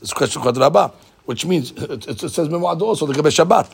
This 0.00 0.12
question 0.12 0.42
called 0.42 0.58
Rabbah, 0.58 0.90
which 1.24 1.46
means, 1.46 1.72
it, 1.72 2.06
it 2.08 2.18
says 2.20 2.48
b'mo'ado 2.48 2.82
also, 2.82 3.06
the 3.06 3.14
Shabbat. 3.14 3.70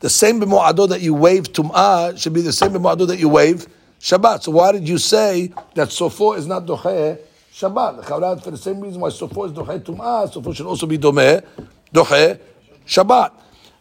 The 0.00 0.08
same 0.08 0.40
b'mo'ado 0.40 0.88
that 0.88 1.00
you 1.00 1.14
wave 1.14 1.52
tum'ah 1.52 2.18
should 2.18 2.32
be 2.32 2.40
the 2.40 2.52
same 2.52 2.72
b'mo'ado 2.72 3.06
that 3.08 3.18
you 3.18 3.28
wave 3.28 3.66
Shabbat. 4.00 4.42
So 4.42 4.52
why 4.52 4.72
did 4.72 4.88
you 4.88 4.98
say 4.98 5.52
that 5.74 5.88
sofo 5.88 6.36
is 6.36 6.46
not 6.46 6.66
doche 6.66 7.18
Shabbat? 7.52 8.42
For 8.42 8.50
the 8.50 8.56
same 8.56 8.80
reason 8.80 9.00
why 9.00 9.10
sofo 9.10 9.46
is 9.46 9.52
doche 9.52 9.78
tum'ah, 9.84 10.32
sofo 10.32 10.54
should 10.54 10.66
also 10.66 10.86
be 10.86 10.98
domeh 10.98 11.44
doche 11.92 12.38
Shabbat. 12.86 13.32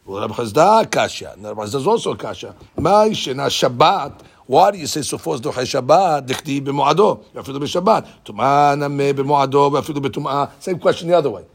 Well, 0.05 0.21
Rabbi 0.27 0.33
Chazda 0.33 0.91
kasha. 0.91 1.35
Rabbi 1.38 1.63
Chazda 1.63 1.75
is 1.75 1.88
also 1.88 2.15
kasha. 2.15 2.55
My 2.75 3.09
shena 3.09 3.47
Shabbat. 3.47 4.19
Why 4.45 4.71
do 4.71 4.77
you 4.77 4.88
say 4.88 5.00
is 5.00 5.09
doche 5.09 5.41
Shabbat? 5.41 6.27
Dichti 6.27 6.59
b'mo'ado. 6.62 7.23
Yafidu 7.33 7.59
b'Shabbat. 7.59 8.07
Tum'ah 8.25 8.75
nameh 8.77 9.13
b'mo'ado. 9.13 9.71
Yafidu 9.71 10.01
b'tum'ah. 10.05 10.51
Same 10.59 10.79
question 10.79 11.07
the 11.07 11.15
other 11.15 11.29
way. 11.29 11.45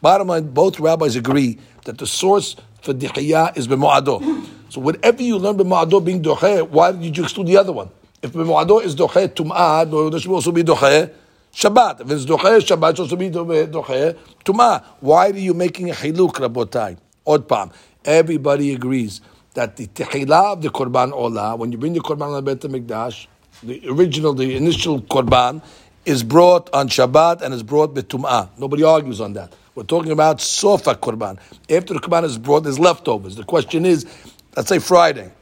Bottom 0.00 0.26
line, 0.26 0.48
both 0.48 0.80
rabbis 0.80 1.14
agree 1.14 1.58
that 1.84 1.98
the 1.98 2.06
source 2.06 2.56
for 2.80 2.94
dichiyah 2.94 3.56
is 3.56 3.68
b'mo'ado. 3.68 4.20
So 4.70 4.80
whatever 4.80 5.22
you 5.22 5.38
learn 5.38 5.56
b'mo'ado 5.56 6.04
being 6.04 6.20
doche, 6.20 6.68
why 6.68 6.90
did 6.90 7.16
you 7.16 7.22
exclude 7.22 7.46
the 7.46 7.56
other 7.58 7.72
one? 7.72 7.90
If 8.22 8.32
b'moado 8.32 8.82
is 8.82 8.96
doche 8.96 9.28
tum'ah, 9.28 10.10
there 10.10 10.18
should 10.18 10.32
also 10.32 10.50
be 10.50 10.64
doche 10.64 11.12
Shabbat. 11.54 12.00
If 12.00 12.10
it's 12.10 12.24
doche 12.24 12.58
Shabbat, 12.58 12.90
it 12.90 12.96
should 12.96 13.02
also 13.02 13.16
be 13.16 13.30
doche 13.30 14.16
tum'ah. 14.44 14.82
Why 14.98 15.30
are 15.30 15.36
you 15.36 15.54
making 15.54 15.90
a 15.90 15.94
hiluk, 15.94 16.32
rabotai? 16.32 16.96
Od 17.24 17.48
pam. 17.48 17.70
Everybody 18.04 18.74
agrees 18.74 19.20
that 19.54 19.76
the 19.76 19.86
tehillah 19.88 20.54
of 20.54 20.62
the 20.62 20.68
korban 20.68 21.12
olah, 21.12 21.58
when 21.58 21.72
you 21.72 21.78
bring 21.78 21.92
the 21.92 22.00
korban 22.00 22.28
olah 22.28 22.44
bet 22.44 22.60
mikdash, 22.60 23.26
the 23.62 23.80
original, 23.88 24.32
the 24.34 24.56
initial 24.56 25.00
korban, 25.02 25.62
is 26.04 26.22
brought 26.22 26.68
on 26.74 26.88
Shabbat 26.88 27.42
and 27.42 27.54
is 27.54 27.62
brought 27.62 27.94
betum'ah. 27.94 28.48
Nobody 28.58 28.82
argues 28.82 29.20
on 29.20 29.34
that. 29.34 29.52
We're 29.74 29.84
talking 29.84 30.10
about 30.10 30.40
sofa 30.40 30.94
korban. 30.94 31.38
After 31.70 31.94
the 31.94 32.00
korban 32.00 32.24
is 32.24 32.38
brought, 32.38 32.64
there's 32.64 32.78
leftovers. 32.78 33.36
The 33.36 33.44
question 33.44 33.86
is, 33.86 34.06
let's 34.56 34.68
say 34.68 34.78
Friday. 34.78 35.32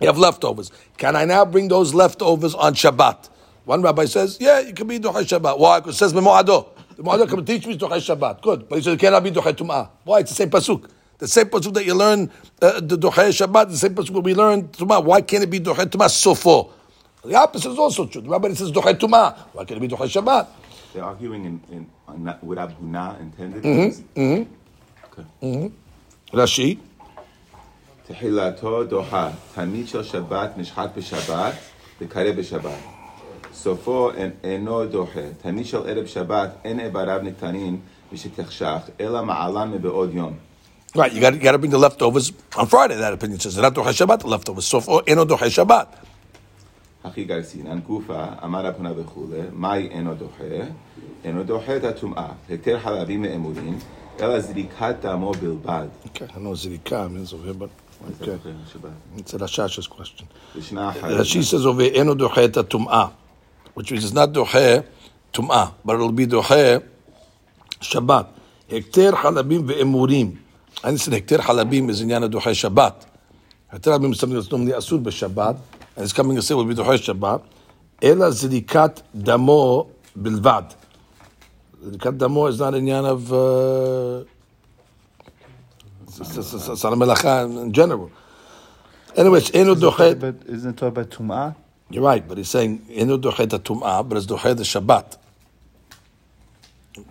You 0.00 0.06
have 0.06 0.18
leftovers. 0.18 0.72
Can 0.96 1.14
I 1.14 1.24
now 1.24 1.44
bring 1.44 1.68
those 1.68 1.94
leftovers 1.94 2.54
on 2.54 2.74
Shabbat? 2.74 3.28
One 3.64 3.82
rabbi 3.82 4.06
says, 4.06 4.38
yeah, 4.40 4.60
you 4.60 4.72
can 4.72 4.88
be 4.88 4.98
Duchai 4.98 5.22
Shabbat. 5.22 5.58
Why? 5.58 5.78
Because 5.78 5.94
it 5.94 5.98
says 5.98 6.12
Memo'ado. 6.12 6.68
The 6.96 7.02
Memo'ado 7.02 7.28
can 7.28 7.44
teach 7.44 7.66
me 7.66 7.76
Duchai 7.78 7.98
Shabbat. 7.98 8.42
Good. 8.42 8.68
But 8.68 8.76
he 8.76 8.82
says, 8.82 8.94
it 8.94 9.00
cannot 9.00 9.22
be 9.22 9.30
Duchai 9.30 9.52
Tum'ah. 9.52 9.90
Why? 10.04 10.20
It's 10.20 10.30
the 10.30 10.36
same 10.36 10.50
Pasuk. 10.50 10.88
The 11.17 11.27
same 11.27 11.47
Pasuk 11.47 11.73
that 11.73 11.85
you 11.85 11.95
learn, 11.95 12.29
uh, 12.61 12.79
the 12.79 12.97
Duchai 12.97 13.29
Shabbat, 13.29 13.69
the 13.69 13.77
same 13.77 13.95
Pasuk 13.95 14.13
that 14.13 14.21
we 14.21 14.35
learn 14.35 14.67
Tum'ah. 14.67 15.03
Why 15.03 15.21
can't 15.21 15.43
it 15.43 15.49
be 15.49 15.59
Duchai 15.59 15.85
Tum'ah 15.85 16.09
so 16.09 16.35
far? 16.35 16.67
The 17.25 17.35
opposite 17.35 17.71
is 17.71 17.79
also 17.79 18.05
true. 18.05 18.21
The 18.21 18.29
rabbi 18.29 18.53
says 18.53 18.71
Duchai 18.71 18.93
Tum'ah. 18.93 19.35
Why 19.53 19.65
can't 19.65 19.83
it 19.83 19.87
be 19.89 19.95
Duchai 19.95 20.07
Shabbat? 20.07 20.47
They're 20.93 21.03
arguing 21.03 21.45
in, 21.45 21.61
in, 21.71 21.87
on 22.07 22.23
that, 22.25 22.43
what 22.43 22.57
Abu 22.57 22.75
intended. 23.19 23.63
Mm-hmm. 23.63 24.19
Mm-hmm. 24.19 25.11
Okay. 25.11 25.27
Mm-hmm. 25.41 26.37
Rashi. 26.37 26.79
תחילתו 28.07 28.83
דוחה, 28.83 29.29
תמיד 29.55 29.87
של 29.87 30.03
שבת 30.03 30.57
נשחט 30.57 30.89
בשבת 30.97 31.53
וקרא 32.01 32.31
בשבת. 32.31 32.79
סופו 33.53 34.09
אינו 34.43 34.85
דוחה, 34.85 35.19
תמיד 35.41 35.65
של 35.65 35.87
ערב 35.87 36.05
שבת 36.05 36.49
אין 36.63 36.79
איבריו 36.79 37.19
ניתנים 37.23 37.79
ושתחשך, 38.13 38.79
אלא 38.99 39.23
מעלם 39.23 39.71
מבעוד 39.71 40.13
יום. 40.13 40.33
Right, 40.95 41.11
you 41.13 41.21
got, 41.21 41.33
you 41.33 41.39
got 41.39 41.51
to 41.51 41.57
bring 41.57 41.71
the 41.71 41.77
leftovers 41.77 42.31
on 42.57 42.65
Friday, 42.67 42.95
that 42.95 43.13
opinion 43.13 43.39
says. 43.39 43.57
not 43.57 43.73
doche 43.73 43.93
Shabbat, 43.93 44.19
the 44.21 44.27
leftovers. 44.27 44.65
סופו 44.65 44.99
אינו 45.07 45.25
דוחה 45.25 45.49
שבת. 45.49 45.95
הכי 47.03 47.23
גרסינן, 47.23 47.79
גופה, 47.79 48.25
אמר 48.43 48.65
רב 48.65 48.73
הונא 48.77 48.91
וכולי, 48.97 49.41
מהי 49.53 49.87
אינו 49.87 50.13
דוחה? 50.13 50.43
אינו 51.23 51.43
דוחה 51.43 51.77
את 51.77 51.83
הטומאה, 51.83 52.27
היתר 52.49 52.79
חלבים 52.79 53.21
מאמורין, 53.21 53.79
אלא 54.19 54.39
זריקת 54.39 54.95
דמו 55.01 55.31
בלבד. 55.31 55.87
Okay, 56.05 56.35
I 56.35 56.39
know 56.39 56.53
זריקה 56.53 57.07
means 57.07 57.33
over 57.33 57.45
here, 57.45 57.53
but... 57.53 57.69
Okay. 58.21 58.37
It's 59.17 59.33
a 59.33 59.37
Rashash's 59.39 59.87
question. 59.87 60.27
Rashi 60.55 61.43
says 61.43 61.65
over 61.65 61.81
eno 61.81 62.13
doche 62.13 62.37
et 62.37 62.53
tum'ah, 62.53 63.11
which 63.73 63.91
means 63.91 64.05
it's 64.05 64.13
not 64.13 64.31
doche 64.31 64.85
tum'ah, 65.33 65.73
but 65.83 65.95
it'll 65.95 66.11
be 66.11 66.27
doche 66.27 66.83
Shabbat. 67.81 68.27
Hekter 68.69 69.13
halabim 69.13 69.65
ve'emurim. 69.67 70.37
And 70.84 71.00
said 71.00 71.14
hekter 71.14 71.38
halabim 71.38 71.90
is 71.90 72.00
in 72.00 72.08
yana 72.08 72.30
doche 72.30 72.52
Shabbat. 72.52 73.06
Hekter 73.72 73.98
halabim 73.98 74.12
is 74.12 74.18
something 74.18 74.36
that's 74.36 74.50
normally 74.50 74.72
asur 74.72 75.02
b'Shabbat, 75.02 75.58
and 75.96 76.04
it's 76.04 76.12
coming 76.12 76.36
to 76.36 76.42
say 76.42 76.54
will 76.54 76.64
be 76.64 76.74
doche 76.74 76.98
Shabbat. 77.14 77.42
Ela 78.00 78.30
zirikat 78.30 79.02
damo 79.16 79.90
bilvad. 80.18 80.74
Zirikat 81.84 82.18
damo 82.18 82.46
is 82.46 82.58
not 82.58 82.74
in 82.74 82.86
yana 82.86 83.10
of... 83.10 84.28
Salam 86.12 86.98
Melacha 86.98 87.62
in 87.62 87.72
general. 87.72 88.10
Anyways, 89.16 89.50
Enu. 89.54 89.74
But 89.74 90.42
isn't 90.46 90.70
it 90.70 90.76
talking 90.76 90.88
about 90.88 91.08
Tum'ah? 91.08 91.56
You're 91.88 92.02
right, 92.02 92.26
but 92.26 92.36
he's 92.36 92.50
saying 92.50 92.84
Enu 92.90 93.16
Dochet 93.16 93.48
the 93.48 93.58
Tum'ah, 93.58 94.06
but 94.06 94.18
it's 94.18 94.26
Dochet 94.26 94.58
the 94.58 94.62
Shabbat. 94.62 95.16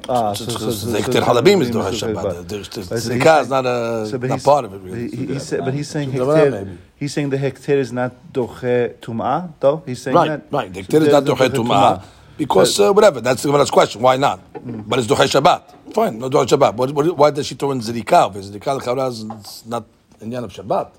Ah, 0.08 0.34
so, 0.34 0.46
so, 0.46 0.70
so, 0.70 0.88
Zekter 0.90 1.22
Halabim 1.22 1.62
is 1.62 1.72
Dochet 1.72 2.14
Shabbat. 2.14 2.48
The 2.48 2.98
Zikah 2.98 3.42
is 3.42 3.50
not 3.50 3.66
a 3.66 4.06
so, 4.08 4.18
not 4.18 4.44
part 4.44 4.66
of 4.66 4.74
it. 4.76 4.78
Really. 4.78 5.10
He, 5.10 5.26
he 5.26 5.40
said, 5.40 5.66
but 5.66 5.74
he's 5.74 5.90
saying 5.90 6.12
Hekter. 6.12 6.78
He's 6.96 7.14
saying 7.14 7.32
the 7.32 7.38
Hekter 7.38 7.78
is 7.78 7.92
not 7.92 8.14
Doche 8.32 8.94
Tum'ah, 8.98 9.54
though. 9.60 9.82
He's 9.86 10.00
saying 10.00 10.16
right, 10.16 10.28
that. 10.28 10.42
Right, 10.52 10.68
right. 10.68 10.86
Hekter 10.86 11.02
is 11.02 11.08
not 11.08 11.26
Dochet 11.26 11.52
Tum'ah 11.54 12.04
because 12.38 12.80
uh, 12.80 12.94
whatever. 12.94 13.22
That's 13.22 13.42
the 13.42 13.50
Gemara's 13.50 13.72
question. 13.72 14.02
Why 14.02 14.18
not? 14.18 14.54
Mm. 14.54 14.88
But 14.88 15.00
it's 15.00 15.08
Dochet 15.08 15.32
Shabbat. 15.32 15.94
Fine, 15.96 16.20
no 16.20 16.30
Du'a 16.30 16.46
Shabbat. 16.46 16.76
What, 16.76 16.92
what, 16.92 17.18
why 17.18 17.32
does 17.32 17.48
she 17.48 17.56
throw 17.56 17.72
in 17.72 17.80
Zerika? 17.80 18.32
Because 18.32 18.52
Zerika 18.52 18.86
al 18.88 19.08
is 19.08 19.66
not 19.66 19.86
in 20.20 20.32
Yan 20.32 20.44
of 20.44 20.54
Shabbat. 20.54 20.92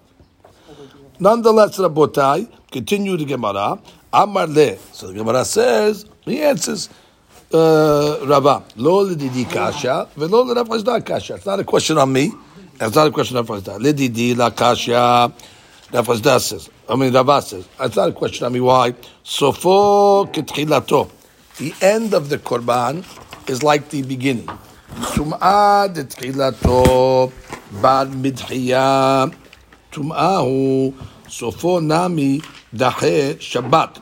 Nonetheless, 1.21 1.79
Rabotai, 1.79 2.49
continue 2.71 3.17
the 3.17 3.25
Gemara. 3.27 3.79
Amar 4.12 4.49
le. 4.49 4.77
So 4.93 5.07
the 5.07 5.15
Gemara 5.15 5.45
says, 5.45 6.05
he 6.23 6.43
answers, 6.43 6.89
uh, 7.54 8.26
Rabba, 8.26 8.64
lo 8.76 9.06
lididi 9.06 9.46
kasha, 9.50 10.08
velo 10.16 10.44
l'Rav 10.44 10.68
Chazda 10.68 11.06
kasha. 11.06 11.36
It's 11.36 11.46
not 11.46 11.60
a 11.60 11.64
question 11.64 11.98
on 11.98 12.12
me. 12.12 12.32
It's 12.80 12.96
not 12.96 13.08
a 13.08 13.12
question 13.12 13.38
of 13.38 13.50
Rav 13.50 13.64
Chazda. 13.64 13.80
Lididi 13.80 14.36
la 14.36 14.50
kasha. 14.50 15.32
Rav 15.92 16.08
Chazda 16.08 16.40
says. 16.40 16.70
I 16.90 16.96
mean, 16.96 17.14
Rabba 17.14 17.42
says. 17.42 17.68
It's 17.80 17.96
not 17.96 18.10
a 18.10 18.14
question 18.14 18.46
on 18.46 18.54
me. 18.54 18.60
Why? 18.62 18.92
Sofo 19.24 20.32
ketchilato. 20.32 21.10
The 21.58 21.74
end 21.82 22.14
of 22.14 22.30
the 22.30 22.38
Korban 22.38 23.04
is 23.50 23.64
like 23.64 23.90
the 23.90 24.02
beginning. 24.04 24.50
טומאה 25.16 25.88
דתחילתו 25.88 27.30
בעל 27.82 28.08
מדחייה, 28.08 29.26
טומאה 29.90 30.38
הוא 30.38 30.94
סופו 31.30 31.80
נמי 31.80 32.40
דחה 32.74 33.32
שבת. 33.40 34.00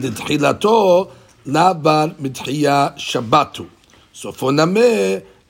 דתחילתו 0.00 1.06
לאו 1.46 1.74
בעל 1.82 2.10
מדחייה 2.18 2.88
שבתו. 2.96 3.64
סופו 4.14 4.50
נמה 4.50 4.80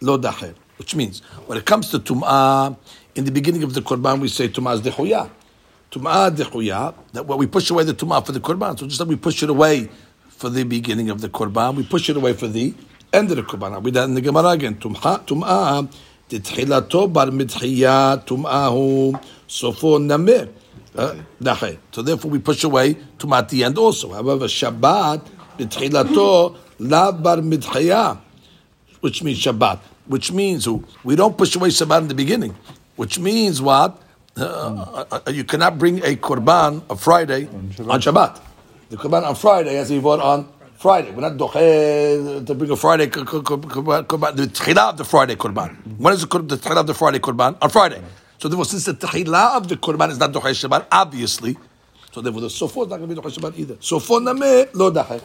לא 0.03 0.17
דחה. 0.17 0.47
Which 0.79 0.95
means, 0.97 1.23
when 1.47 1.59
it 1.59 1.65
comes 1.65 1.91
to 1.91 1.99
tum'ah, 1.99 2.77
in 3.15 3.25
the 3.25 3.31
beginning 3.31 3.62
of 3.62 3.73
the 3.75 3.83
korban, 3.83 4.21
we 4.21 4.29
say 4.29 4.49
tum'ah 4.49 4.75
is 4.75 4.81
dechuya. 4.81 5.31
Tum'ah 5.91 6.35
dechuya, 6.35 6.95
that 7.12 7.27
when 7.27 7.39
we 7.39 7.47
push 7.47 7.71
away 7.71 7.85
the 7.85 7.95
tum'ah 7.95 8.25
for 8.25 8.33
the 8.33 8.41
korban, 8.41 8.79
so 8.79 8.87
just 8.87 8.99
like 8.99 9.09
we 9.09 9.17
push 9.17 9.43
it 9.43 9.51
away 9.51 9.89
for 10.29 10.49
the 10.49 10.65
beginning 10.65 11.09
of 11.11 11.21
the 11.21 11.29
korban, 11.29 11.77
we 11.77 11.85
push 11.85 12.09
it 12.11 12.17
away 12.17 12.33
for 12.33 12.49
the 12.49 12.75
end 13.12 13.31
of 13.31 13.37
the 13.37 13.43
korban. 13.43 13.81
We 13.83 13.91
that 13.93 14.05
in 14.05 14.15
the 14.15 14.21
Gemara 14.21 14.49
again. 14.49 14.77
Tum'ah, 14.77 15.89
תתחילתו 16.33 17.09
בר 17.09 17.31
מתחייה, 17.33 18.15
טומאה 18.25 18.67
הוא, 18.67 19.15
סופו 19.49 19.99
נמה. 19.99 20.33
נחה. 21.41 21.67
So 21.93 22.03
therefore 22.03 22.31
we 22.31 22.39
push 22.39 22.65
away 22.65 22.95
טומאה 23.19 23.39
at 23.39 23.49
the 23.51 23.65
end 23.65 23.77
also. 23.79 24.12
However, 24.12 24.47
Shabbat, 24.47 25.21
בתחילתו, 25.59 26.55
לאו 26.81 27.12
בר 27.12 27.37
מתחייה, 27.43 28.12
which 29.03 29.23
means 29.23 29.39
Shabbat, 29.39 29.79
which 30.07 30.33
means 30.33 30.69
we 31.05 31.17
don't 31.17 31.37
push 31.37 31.57
away 31.57 31.69
Shabbat 31.69 32.03
in 32.03 32.09
the 32.09 32.15
beginning, 32.15 32.55
which 32.97 33.19
means 33.19 33.61
what? 33.61 33.99
Uh, 34.37 35.05
uh, 35.11 35.21
you 35.31 35.45
cannot 35.45 35.79
bring 35.79 35.99
a 35.99 36.17
korban 36.17 36.83
a 36.89 36.97
Friday 36.97 37.47
on 37.49 37.69
Shabbat. 37.77 37.91
on 37.91 38.01
Shabbat. 38.01 38.41
The 38.91 38.97
korban 38.97 39.27
on 39.27 39.35
Friday 39.35 39.75
has 39.75 39.89
to 39.89 39.95
be 39.95 40.01
brought 40.01 40.21
on 40.21 40.49
Friday. 40.79 41.11
We're 41.11 41.21
not 41.21 41.37
doche 41.37 42.47
to 42.47 42.55
bring 42.55 42.71
a 42.71 42.77
Friday 42.77 43.09
korban. 43.09 44.37
The 44.37 44.47
tchilah 44.47 44.91
of 44.91 44.97
the 44.97 45.05
Friday 45.05 45.37
korban. 45.37 45.77
When 45.99 46.15
is 46.15 46.23
the 46.23 46.27
tchilah 46.29 46.79
of 46.79 46.87
the 46.87 46.95
Friday 46.95 47.19
korban? 47.19 47.59
On 47.61 47.69
Friday. 47.69 48.01
So 48.39 48.49
therefore, 48.49 48.65
since 48.65 48.85
the 48.87 48.95
tchilah 48.95 49.57
of 49.57 49.69
the 49.69 49.77
korban 49.77 50.11
is 50.11 50.19
not 50.19 50.33
doche 50.33 50.55
Shabbat, 50.67 50.87
obviously, 50.91 51.59
so 52.12 52.21
therefore 52.21 52.41
the 52.43 52.49
sofo 52.49 52.85
is 52.85 52.89
not 52.89 52.97
going 52.99 53.09
to 53.09 53.15
be 53.15 53.21
doche 53.21 53.39
Shabbat 53.39 53.59
either. 53.59 53.75
Sofo 53.75 54.19
name 54.23 54.69
lo 54.73 54.91
dache. 54.91 55.21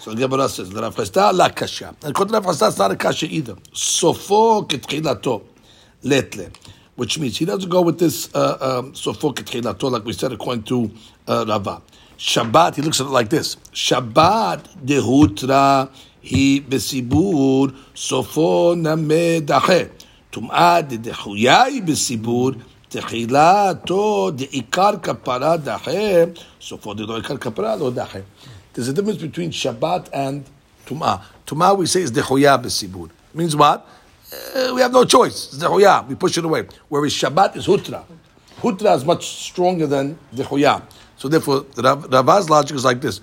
So 0.00 0.12
the 0.12 0.26
Gemara 0.26 0.48
says, 0.48 0.72
Rav 0.72 0.94
Chisda 0.94 1.32
la 1.32 1.48
kasha. 1.48 1.94
And 2.02 2.10
according 2.10 2.34
to 2.34 2.40
Rav 2.40 2.54
Chisda, 2.54 2.68
it's 2.68 2.78
not 2.78 2.90
a 2.90 2.96
kasha 2.96 3.26
either. 3.26 3.54
Sofo 3.72 4.68
ketchilato, 4.68 5.42
letle. 6.04 6.50
Which 6.96 7.18
means 7.18 7.38
he 7.38 7.44
doesn't 7.44 7.68
go 7.70 7.82
with 7.82 7.98
this 7.98 8.28
uh, 8.34 8.80
um, 8.80 8.92
sofo 8.92 9.34
ketchilato, 9.34 9.90
like 9.90 10.04
we 10.04 10.12
said, 10.12 10.32
according 10.32 10.64
to 10.64 10.90
uh, 11.26 11.44
Rava. 11.48 11.82
Shabbat, 12.18 12.74
he 12.76 12.82
looks 12.82 13.00
at 13.00 13.06
it 13.06 13.10
like 13.10 13.30
this. 13.30 13.56
Shabbat 13.72 14.84
dehutra 14.84 15.88
hi 16.22 16.60
besibur 16.60 17.74
sofo 17.94 18.74
name 18.74 19.40
dahe. 19.46 19.90
טומאה 20.30 20.82
דדחויה 20.82 21.62
היא 21.62 21.82
בסיבור, 21.82 22.50
תחילתו 22.88 24.30
דעיקר 24.30 24.90
כפרה 25.02 25.56
דחה, 25.56 25.90
סופו 26.60 26.94
דלא 26.94 27.16
עיקר 27.16 27.36
כפרה 27.36 27.76
לא 27.76 27.90
דחה. 27.90 28.18
There's 28.73 28.87
a 28.87 28.93
difference 28.93 29.21
between 29.21 29.51
Shabbat 29.51 30.09
and 30.11 30.45
Tum'ah. 30.85 31.21
Tum'ah 31.45 31.77
we 31.77 31.85
say 31.85 32.01
is 32.01 32.11
dechoya 32.11 32.61
besibur. 32.61 33.09
Means 33.33 33.55
what? 33.55 33.87
Uh, 34.55 34.71
we 34.73 34.81
have 34.81 34.91
no 34.91 35.05
choice. 35.05 35.53
It's 35.53 35.63
dechoya. 35.63 36.07
We 36.07 36.15
push 36.15 36.37
it 36.37 36.45
away. 36.45 36.65
Whereas 36.89 37.13
Shabbat 37.13 37.55
is 37.55 37.67
hutra. 37.67 38.03
Hutra 38.57 38.95
is 38.95 39.05
much 39.05 39.27
stronger 39.27 39.85
than 39.85 40.17
dechoya. 40.33 40.81
So 41.17 41.27
therefore, 41.27 41.65
Rava's 41.77 42.49
logic 42.49 42.75
is 42.75 42.83
like 42.83 42.99
this. 42.99 43.21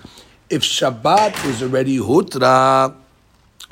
If 0.49 0.63
Shabbat 0.63 1.45
is 1.45 1.61
already 1.61 1.97
hutra, 1.97 2.95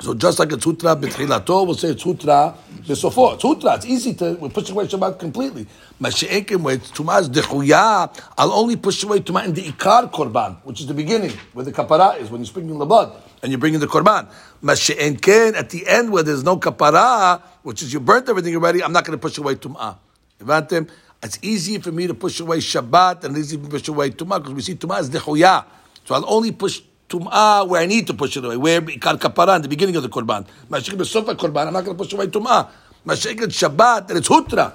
so 0.00 0.14
just 0.14 0.38
like 0.38 0.50
it's 0.52 0.64
hutra 0.64 0.98
b'tchilato, 0.98 1.66
we'll 1.66 1.74
say 1.74 1.88
it's 1.88 2.02
hutra 2.02 2.56
b'sofo. 2.84 3.34
It's 3.34 3.44
hutra. 3.44 3.76
It's 3.76 3.84
easy 3.84 4.14
to 4.14 4.32
we 4.40 4.48
push 4.48 4.70
away 4.70 4.86
Shabbat 4.86 5.18
completely. 5.18 5.66
Mashi'ekim 6.00 6.62
where 6.62 6.76
is 6.76 7.28
dechuya. 7.28 8.32
I'll 8.38 8.52
only 8.52 8.76
push 8.76 9.04
away 9.04 9.20
tumah 9.20 9.44
in 9.44 9.52
the 9.52 9.62
ikar 9.62 10.10
korban, 10.10 10.56
which 10.64 10.80
is 10.80 10.86
the 10.86 10.94
beginning 10.94 11.32
where 11.52 11.66
the 11.66 11.72
kapara 11.72 12.18
is 12.18 12.30
when 12.30 12.40
you're 12.40 12.46
sprinkling 12.46 12.78
the 12.78 12.86
blood 12.86 13.12
and 13.42 13.52
you're 13.52 13.58
bringing 13.58 13.80
the 13.80 13.86
korban. 13.86 14.26
Mashi'enken 14.62 15.54
at 15.54 15.68
the 15.68 15.86
end 15.86 16.10
where 16.10 16.22
there's 16.22 16.44
no 16.44 16.56
kapara, 16.56 17.42
which 17.62 17.82
is 17.82 17.92
you 17.92 18.00
burnt 18.00 18.26
everything 18.30 18.54
already. 18.54 18.82
I'm 18.82 18.92
not 18.92 19.04
going 19.04 19.18
to 19.18 19.20
push 19.20 19.36
away. 19.36 19.56
Evantem. 19.56 20.88
It's 21.22 21.38
easy 21.42 21.76
for 21.76 21.92
me 21.92 22.06
to 22.06 22.14
push 22.14 22.40
away 22.40 22.58
Shabbat 22.58 23.24
and 23.24 23.36
it's 23.36 23.48
easy 23.48 23.58
to 23.58 23.68
push 23.68 23.86
away 23.88 24.08
tumah 24.08 24.38
because 24.38 24.54
we 24.54 24.62
see 24.62 24.74
tumah 24.74 25.00
is 25.00 25.10
dechuya. 25.10 25.66
So 26.06 26.14
I'll 26.14 26.24
only 26.26 26.52
push 26.52 26.80
tum'ah 27.10 27.68
where 27.68 27.82
I 27.82 27.86
need 27.86 28.06
to 28.06 28.14
push 28.14 28.36
it 28.36 28.44
away, 28.44 28.56
where 28.56 28.80
ikar 28.80 29.18
kapara 29.18 29.56
in 29.56 29.62
the 29.62 29.68
beginning 29.68 29.96
of 29.96 30.02
the 30.02 30.08
korban. 30.08 30.46
Mashik 30.70 30.94
b'sofa 30.94 31.34
korban, 31.36 31.66
I'm 31.66 31.72
not 31.74 31.84
going 31.84 31.96
to 31.96 32.02
push 32.02 32.12
away 32.14 32.28
tum'ah. 32.28 32.70
Mashik 33.04 33.36
Shabbat, 33.40 34.08
and 34.08 34.18
it's 34.18 34.28
hutra. 34.28 34.72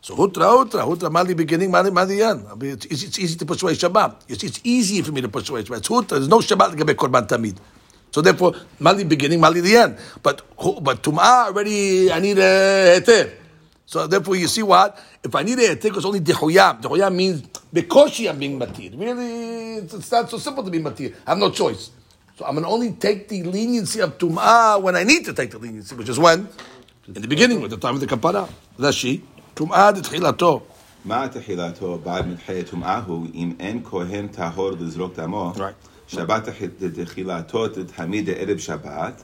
So 0.00 0.16
hutra, 0.16 0.46
hutra, 0.64 0.86
hutra, 0.86 1.10
mali 1.12 1.34
beginning, 1.34 1.70
mali 1.70 1.90
mali 1.90 2.18
yan. 2.18 2.46
It's, 2.62 2.86
it's 2.86 3.18
easy 3.18 3.36
to 3.36 3.44
push 3.44 3.62
away 3.62 3.74
Shabbat. 3.74 4.22
It's, 4.28 4.44
it's 4.44 4.60
easy 4.64 5.02
for 5.02 5.12
me 5.12 5.20
to 5.20 5.28
push 5.28 5.50
away 5.50 5.64
Shabbat. 5.64 5.78
It's 5.78 5.88
hutra. 5.88 6.08
There's 6.08 6.28
no 6.28 6.38
Shabbat 6.38 6.78
to 6.78 6.94
korban 6.94 7.26
tamid. 7.26 7.56
So 8.12 8.20
therefore, 8.20 8.54
mali 8.78 9.04
beginning, 9.04 9.40
mali 9.40 9.60
the 9.60 9.76
end. 9.76 9.98
But 10.22 10.42
but 10.56 11.02
tum'ah 11.02 11.48
already, 11.48 12.12
I 12.12 12.20
need 12.20 12.38
a 12.38 13.00
heter. 13.00 13.41
So 13.91 14.05
therefore, 14.05 14.35
you 14.35 14.47
see 14.47 14.63
what? 14.63 14.99
If 15.23 15.33
I 15.33 15.43
need 15.43 15.59
a 15.59 15.75
heter, 15.75 15.95
it's 15.95 16.05
only 16.05 16.19
dehuyam. 16.19 16.81
Dehuyam 16.81 17.15
means 17.15 17.41
because 17.71 18.19
I'm 18.27 18.37
being 18.37 18.59
matir. 18.59 18.99
Really, 18.99 19.75
it's, 19.77 19.93
it's, 19.93 20.11
not 20.11 20.29
so 20.29 20.37
simple 20.37 20.63
to 20.63 20.69
be 20.69 20.79
matir. 20.79 21.15
I 21.25 21.31
have 21.31 21.37
no 21.37 21.51
choice. 21.51 21.91
So 22.35 22.45
I'm 22.45 22.55
going 22.55 22.65
to 22.65 22.69
only 22.69 22.91
take 22.91 23.29
the 23.29 23.43
leniency 23.43 24.01
of 24.01 24.17
tum'ah 24.17 24.81
when 24.81 24.95
I 24.95 25.03
need 25.03 25.23
to 25.25 25.33
take 25.33 25.51
the 25.51 25.57
leniency, 25.57 25.95
which 25.95 26.09
is 26.09 26.19
when? 26.19 26.49
In 27.07 27.21
the 27.21 27.27
beginning, 27.27 27.61
with 27.61 27.71
the 27.71 27.77
time 27.77 27.95
of 27.95 28.01
the 28.01 28.07
kapara. 28.07 28.49
That's 28.77 28.97
she. 28.97 29.23
Tum'ah 29.55 29.93
דתחילתו. 29.93 30.61
מה 31.05 31.27
תחילתו 31.27 31.97
בעד 32.03 32.27
מתחיל 32.27 32.61
טומאה 32.61 33.01
הוא 33.07 33.27
אם 33.33 33.53
אין 33.59 33.81
כהן 33.83 34.27
טהור 34.27 34.71
לזרוק 34.79 35.15
דמו, 35.15 35.53
שבת 36.07 36.49
תחילתו 37.05 37.67
תמיד 37.95 38.29
ערב 38.29 38.57
שבת, 38.57 39.21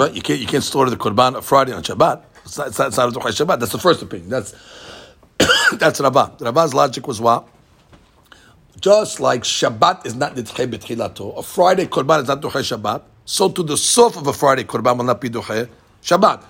Right, 0.00 0.14
you 0.14 0.22
can't 0.22 0.40
you 0.40 0.46
can't 0.46 0.64
slaughter 0.64 0.88
the 0.90 0.96
korban 0.96 1.42
Friday 1.42 1.72
on 1.72 1.82
Shabbat. 1.82 2.22
It's 2.44 2.56
not, 2.56 2.68
it's 2.68 2.78
not, 2.78 2.86
it's 2.88 2.96
not 2.96 3.12
Shabbat. 3.12 3.60
That's 3.60 3.72
the 3.72 3.78
first 3.78 4.00
opinion. 4.00 4.30
That's 4.30 4.54
that's 5.72 6.00
Rabbah. 6.00 6.36
Rabbah's 6.40 6.72
logic 6.72 7.06
was 7.06 7.20
what? 7.20 7.46
Just 8.80 9.20
like 9.20 9.42
Shabbat 9.42 10.06
is 10.06 10.14
not 10.14 10.34
nitchei 10.34 10.66
b'tchilato, 10.66 11.36
a 11.36 11.42
Friday 11.42 11.84
korban 11.86 12.22
is 12.22 12.28
not 12.28 12.40
duchei 12.40 12.62
Shabbat. 12.62 13.02
So 13.26 13.50
to 13.50 13.62
the 13.62 13.76
sof 13.76 14.16
of 14.16 14.26
a 14.26 14.32
Friday 14.32 14.64
korban 14.64 14.96
will 14.96 15.04
not 15.04 15.20
be 15.20 15.28
duchei 15.28 15.68
Shabbat. 16.02 16.42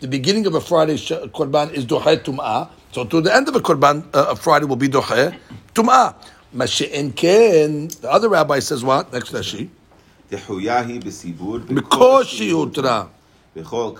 The 0.00 0.08
beginning 0.08 0.46
of 0.46 0.56
a 0.56 0.60
Friday 0.60 0.94
korban 0.96 1.72
is 1.72 1.86
duchei 1.86 2.16
tum'ah. 2.24 2.70
So 2.90 3.04
to 3.04 3.20
the 3.20 3.32
end 3.32 3.48
of 3.48 3.54
a 3.54 3.60
korban, 3.60 4.04
uh, 4.12 4.30
a 4.30 4.36
Friday 4.36 4.64
will 4.66 4.74
be 4.74 4.88
duchei 4.88 5.38
tum'ah. 5.74 6.16
Mashi'enken, 6.55 7.99
the 8.01 8.11
other 8.11 8.29
rabbi 8.29 8.59
says 8.59 8.83
what? 8.83 9.11
Next 9.11 9.31
Rashi. 9.31 9.69
דחויה 10.31 10.83
בסיבור 11.05 11.57
בקושי 11.57 12.49
הותרה. 12.49 13.05
Sure. 13.57 13.93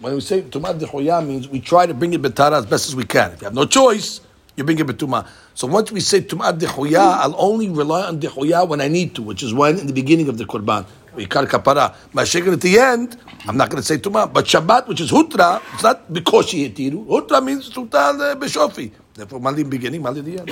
When 0.00 0.14
we 0.14 0.20
say 0.20 0.42
Tumah 0.42 0.78
Dechoya 0.78 1.26
means 1.26 1.48
we 1.48 1.60
try 1.60 1.86
to 1.86 1.94
bring 1.94 2.12
it 2.12 2.20
Betara 2.20 2.58
as 2.58 2.66
best 2.66 2.88
as 2.88 2.94
we 2.94 3.04
can. 3.04 3.32
If 3.32 3.40
you 3.40 3.46
have 3.46 3.54
no 3.54 3.64
choice, 3.64 4.20
you 4.54 4.64
bring 4.64 4.78
it 4.78 4.86
Betuma. 4.86 5.26
So 5.54 5.66
once 5.66 5.90
we 5.90 6.00
say 6.00 6.20
Tumah 6.20 6.58
Dechoya, 6.58 6.98
I'll 6.98 7.34
only 7.38 7.70
rely 7.70 8.02
on 8.02 8.20
Dechoya 8.20 8.68
when 8.68 8.82
I 8.82 8.88
need 8.88 9.14
to, 9.14 9.22
which 9.22 9.42
is 9.42 9.54
when 9.54 9.78
in 9.78 9.86
the 9.86 9.94
beginning 9.94 10.28
of 10.28 10.36
the 10.36 10.44
Korban. 10.44 10.84
We 11.14 11.26
call 11.26 11.46
kapara. 11.46 11.94
Mashikar 12.12 12.52
at 12.52 12.60
the 12.60 12.78
end, 12.78 13.16
I'm 13.46 13.56
not 13.56 13.70
going 13.70 13.82
to 13.82 13.86
say 13.86 13.98
Tumah. 13.98 14.32
But 14.32 14.44
Shabbat, 14.44 14.86
which 14.86 15.00
is 15.00 15.10
Hutra, 15.10 15.62
it's 15.74 15.82
not 15.82 16.12
because 16.12 16.48
she 16.50 16.68
hitiru. 16.68 17.06
Hutra 17.06 17.42
means 17.42 17.70
Tutal 17.70 18.34
Beshofi. 18.34 18.90
Therefore, 19.14 19.40
Mali 19.40 19.64
beginning, 19.64 20.02
Mali 20.02 20.20
the 20.20 20.40
end. 20.40 20.50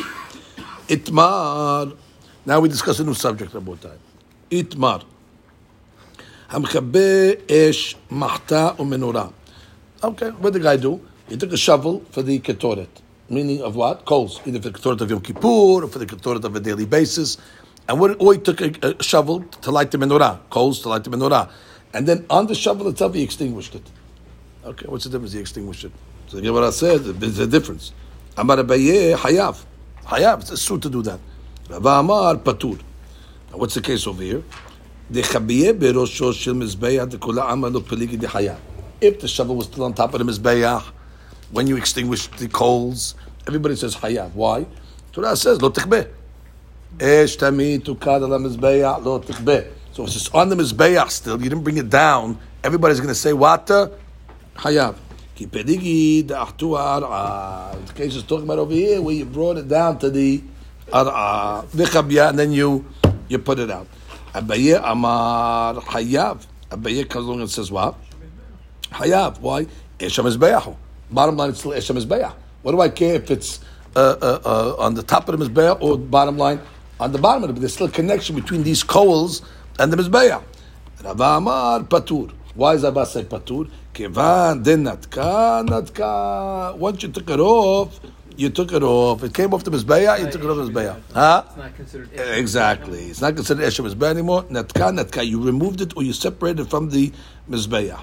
Itmar. 0.88 1.96
Now 2.46 2.60
we 2.60 2.68
discuss 2.68 2.98
a 3.00 3.04
new 3.04 3.14
subject 3.14 3.54
about 3.54 3.80
that. 3.82 3.98
Itmar. 4.50 5.02
המכבה 6.50 7.32
אש, 7.50 7.96
מחתה 8.10 8.70
ומנורה. 8.78 9.28
Okay, 10.02 10.30
what 10.30 10.52
did 10.52 10.60
the 10.60 10.60
guy 10.60 10.76
do? 10.76 11.00
He 11.28 11.36
took 11.36 11.52
a 11.52 11.56
shovel 11.56 12.02
for 12.10 12.22
the 12.22 12.38
ketoret. 12.38 12.88
Meaning 13.30 13.62
of 13.62 13.74
what? 13.74 14.04
Coals. 14.04 14.40
Either 14.44 14.60
for 14.60 14.68
the 14.68 14.78
ketoret 14.78 15.00
of 15.00 15.10
Yom 15.10 15.20
Kippur 15.20 15.82
or 15.82 15.88
for 15.88 15.98
the 15.98 16.06
ketoret 16.06 16.44
of 16.44 16.54
a 16.54 16.60
daily 16.60 16.84
basis. 16.84 17.38
And 17.89 17.99
what, 17.99 18.21
or 18.21 18.33
he 18.33 18.39
took 18.39 18.61
a, 18.61 18.71
a, 18.83 19.03
shovel 19.03 19.41
to 19.41 19.71
light 19.71 19.89
the 19.89 19.97
menorah. 19.97 20.39
Coals 20.51 20.79
to 20.83 20.89
light 20.89 21.03
the 21.03 21.09
menorah. 21.09 21.49
And 21.91 22.07
then 22.07 22.23
on 22.29 22.45
the 22.45 22.53
shovel 22.53 22.87
itself, 22.87 23.15
he 23.15 23.23
extinguished 23.23 23.73
it. 23.73 23.81
Okay, 24.63 24.85
what's 24.87 25.05
the 25.05 25.09
difference? 25.09 25.33
He 25.33 25.39
extinguished 25.39 25.85
it. 25.85 25.91
So 26.27 26.37
the 26.37 26.43
Gemara 26.43 26.71
said 26.71 27.03
there's 27.03 27.39
a 27.39 27.47
difference. 27.47 27.91
Amar 28.37 28.57
Abaye 28.57 29.15
Hayav. 29.15 29.65
Hayav, 30.03 30.41
it's 30.41 30.51
a 30.51 30.57
suit 30.57 30.83
to 30.83 30.89
do 30.91 31.01
that. 31.01 31.19
Rava 31.67 31.89
Amar 31.89 32.35
Patur. 32.35 32.79
What's 33.53 33.73
the 33.73 33.81
case 33.81 34.05
over 34.05 34.21
here? 34.21 34.43
If 35.11 35.31
the 39.19 39.27
shovel 39.27 39.55
was 39.55 39.65
still 39.65 39.83
on 39.85 39.93
top 39.95 40.13
of 40.13 40.19
the 40.19 40.31
mizbeach, 40.31 40.83
when 41.49 41.65
you 41.65 41.75
extinguish 41.75 42.27
the 42.27 42.47
coals, 42.49 43.15
everybody 43.47 43.75
says 43.75 43.95
hayav. 43.95 44.35
Why? 44.35 44.67
Torah 45.11 45.35
says 45.35 45.59
lo 45.59 45.71
tikbeh. 45.71 46.18
Esh. 46.99 47.37
So 47.37 47.47
it's 50.05 50.29
on 50.29 50.49
the 50.49 50.55
mizbeach 50.55 51.09
still, 51.09 51.41
you 51.41 51.49
didn't 51.49 51.63
bring 51.63 51.77
it 51.77 51.89
down. 51.89 52.37
Everybody's 52.63 52.99
going 52.99 53.09
to 53.09 53.15
say 53.15 53.33
what? 53.33 53.67
Hayav. 54.55 54.95
Ki 55.35 55.47
pedigi. 55.47 56.27
The 56.27 57.93
case 57.93 58.15
is 58.15 58.23
talking 58.23 58.45
about 58.45 58.59
over 58.59 58.73
here 58.73 59.01
where 59.01 59.15
you 59.15 59.25
brought 59.25 59.57
it 59.57 59.67
down 59.67 59.99
to 59.99 60.09
the 60.09 60.41
ar'a. 60.91 62.29
and 62.29 62.39
then 62.39 62.51
you 62.51 62.85
you 63.29 63.39
put 63.39 63.59
it 63.59 63.71
out. 63.71 63.87
Abaye 64.33 64.81
Amar 64.83 65.75
Hayav. 65.75 66.45
Abaye 66.69 67.09
comes 67.09 67.25
along 67.25 67.41
and 67.41 67.49
says 67.49 67.71
what? 67.71 67.95
Hayav. 68.91 69.39
Why? 69.39 69.65
Esha 69.99 70.23
Mizbeach. 70.23 70.75
Bottom 71.11 71.37
line, 71.37 71.49
it's 71.51 71.59
still 71.59 71.71
Mizbeach. 71.71 72.33
What 72.61 72.73
do 72.73 72.81
I 72.81 72.89
care 72.89 73.15
if 73.15 73.31
it's 73.31 73.59
uh, 73.95 74.15
uh, 74.21 74.39
uh, 74.45 74.83
on 74.83 74.93
the 74.93 75.03
top 75.03 75.29
of 75.29 75.39
the 75.39 75.45
Mizbeach 75.45 75.81
or 75.81 75.97
bottom 75.97 76.37
line 76.37 76.59
on 76.99 77.11
the 77.11 77.17
bottom 77.17 77.43
of 77.43 77.49
it? 77.49 77.53
But 77.53 77.61
there's 77.61 77.73
still 77.73 77.87
a 77.87 77.91
connection 77.91 78.35
between 78.35 78.63
these 78.63 78.83
coals 78.83 79.41
and 79.77 79.91
the 79.91 79.97
Mizbeach. 79.97 80.43
Rava 81.03 81.23
Amar 81.23 81.79
Patur. 81.81 82.31
Why 82.55 82.73
is 82.73 82.83
Abba 82.83 83.05
say 83.05 83.23
Patur? 83.23 83.69
Kevan 83.93 84.63
den 84.63 84.83
natka 84.83 85.65
natka. 85.65 86.77
Once 86.77 87.03
you 87.03 87.09
took 87.09 87.29
it 87.29 87.39
off, 87.39 87.99
you 88.35 88.49
took 88.49 88.73
it 88.73 88.83
off. 88.83 89.23
It 89.23 89.33
came 89.33 89.53
off 89.53 89.63
the 89.63 89.71
mizbeah. 89.71 90.19
You 90.19 90.29
took 90.29 90.43
it 90.43 90.49
off 90.49 90.57
the 90.57 90.71
mizbeah. 90.71 91.01
Huh? 91.13 91.43
It's 91.47 91.57
not 91.57 91.75
considered. 91.75 92.09
Exactly. 92.37 93.05
It's 93.05 93.21
not 93.21 93.35
considered 93.35 93.63
esha 93.63 93.89
mizbeah 93.89 94.09
anymore. 94.09 94.43
Natka 94.43 94.91
natka. 94.93 95.25
You 95.25 95.41
removed 95.41 95.79
it 95.79 95.95
or 95.95 96.03
you 96.03 96.11
separated 96.11 96.63
it 96.63 96.69
from 96.69 96.89
the 96.89 97.13
mizbeah. 97.49 98.01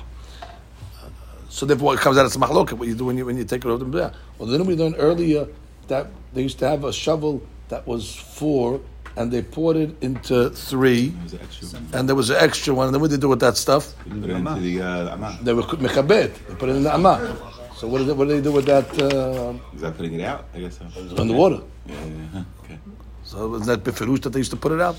So 1.50 1.66
therefore, 1.66 1.94
it 1.94 2.00
comes 2.00 2.16
out 2.16 2.24
as 2.24 2.36
machloket. 2.36 2.74
What 2.74 2.88
you 2.88 2.94
do 2.94 3.04
when 3.04 3.18
you 3.18 3.26
when 3.26 3.36
you 3.36 3.44
take 3.44 3.62
it 3.62 3.68
off 3.68 3.78
the 3.78 3.84
mizbeah. 3.84 4.14
Well, 4.38 4.48
then 4.48 4.64
we 4.64 4.74
learned 4.74 4.96
earlier 4.98 5.48
that 5.88 6.06
they 6.32 6.42
used 6.42 6.58
to 6.60 6.68
have 6.68 6.84
a 6.84 6.92
shovel 6.94 7.42
that 7.68 7.86
was 7.86 8.14
four, 8.14 8.80
and 9.16 9.32
they 9.32 9.42
poured 9.42 9.76
it 9.76 9.96
into 10.02 10.50
three, 10.50 11.14
and 11.92 12.08
there 12.08 12.14
was 12.16 12.30
an 12.30 12.36
extra 12.36 12.74
one. 12.74 12.86
And 12.86 12.94
then 12.94 13.00
what 13.00 13.10
did 13.10 13.18
they 13.18 13.22
do 13.22 13.28
with 13.28 13.40
that 13.40 13.56
stuff? 13.56 13.94
Put 14.04 14.12
it 14.12 14.30
into 14.30 14.60
the 14.60 14.80
uh, 14.82 15.36
They 15.42 15.52
were 15.54 15.62
mechabed. 15.62 16.34
They 16.48 16.54
put 16.54 16.68
it 16.68 16.76
in 16.76 16.82
the 16.84 16.94
amah. 16.94 17.18
So 17.76 17.86
what, 17.88 18.00
is 18.00 18.08
it, 18.08 18.16
what 18.16 18.28
do 18.28 18.34
they 18.36 18.40
do 18.42 18.52
with 18.52 18.64
that? 18.66 18.88
Uh, 18.98 19.52
Is 19.74 19.82
that 19.82 19.96
putting 19.98 20.14
it 20.14 20.22
out? 20.22 20.46
I 20.54 20.60
guess 20.60 20.78
so. 20.78 21.16
in 21.22 21.28
the 21.28 21.34
water. 21.34 21.60
Yeah, 21.86 21.94
yeah, 21.94 22.14
yeah. 22.34 22.44
Okay. 22.64 22.78
So 23.22 23.54
isn't 23.56 23.66
that 23.66 23.84
beferush 23.84 24.22
that 24.22 24.30
they 24.30 24.38
used 24.40 24.50
to 24.52 24.56
put 24.56 24.72
it 24.72 24.80
out? 24.80 24.96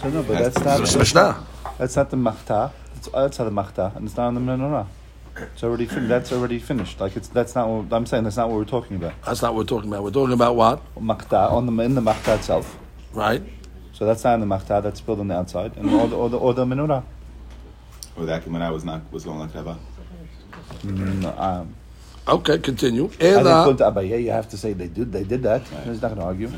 So 0.00 0.10
no, 0.10 0.22
but 0.22 0.34
That's- 0.38 0.54
that's 0.54 0.94
not 0.94 0.98
Mishnah. 1.00 1.46
that's 1.78 1.96
not 1.96 2.10
the 2.10 2.16
machta. 2.16 2.72
It's 2.96 3.08
outside 3.14 3.44
the 3.44 3.50
machta, 3.50 3.92
and 3.96 4.06
it's 4.06 4.16
not 4.16 4.26
on 4.28 4.34
the 4.34 4.40
menorah. 4.40 4.86
It's 5.54 5.62
already 5.64 5.86
fin- 5.86 6.08
that's 6.08 6.32
already 6.32 6.58
finished. 6.58 7.00
Like 7.00 7.16
it's 7.16 7.28
that's 7.28 7.54
not 7.54 7.68
what 7.68 7.92
I'm 7.96 8.06
saying. 8.06 8.24
That's 8.24 8.36
not 8.36 8.48
what 8.48 8.56
we're 8.56 8.64
talking 8.64 8.96
about. 8.96 9.14
That's 9.24 9.42
not 9.42 9.54
what 9.54 9.60
we're 9.60 9.68
talking 9.76 9.88
about. 9.88 10.02
We're 10.04 10.10
talking 10.10 10.32
about 10.34 10.56
what 10.56 10.94
makta 10.96 11.50
on 11.52 11.66
the 11.66 11.82
in 11.82 11.94
the 11.94 12.00
makta 12.00 12.36
itself. 12.36 12.78
Right. 13.12 13.42
So 13.92 14.06
that's 14.06 14.24
not 14.24 14.34
in 14.34 14.40
the 14.40 14.46
makta. 14.46 14.82
That's 14.82 14.98
spilled 14.98 15.20
on 15.20 15.28
the 15.28 15.36
outside, 15.36 15.76
and 15.76 15.90
or 15.90 16.08
the 16.08 16.16
or 16.16 16.30
the, 16.30 16.38
or 16.38 16.54
the 16.54 16.64
menorah. 16.64 17.04
Or 18.16 18.26
that 18.26 18.46
when 18.46 18.62
I 18.62 18.70
was 18.70 18.84
not 18.84 19.00
was 19.12 19.24
going 19.24 19.38
like 19.38 19.52
that. 19.52 19.76
Mm, 20.82 21.38
um, 21.38 21.74
okay, 22.26 22.58
continue. 22.58 23.06
I 23.06 23.08
think 23.08 23.78
to 23.78 23.84
Abaye, 23.90 24.22
you 24.22 24.30
have 24.30 24.48
to 24.50 24.56
say 24.56 24.72
they 24.72 24.88
did 24.88 25.12
they 25.12 25.24
did 25.24 25.42
that. 25.42 25.70
Right. 25.70 25.84
He's 25.84 26.02
not 26.02 26.14
going 26.14 26.20
to 26.20 26.24
argue. 26.24 26.48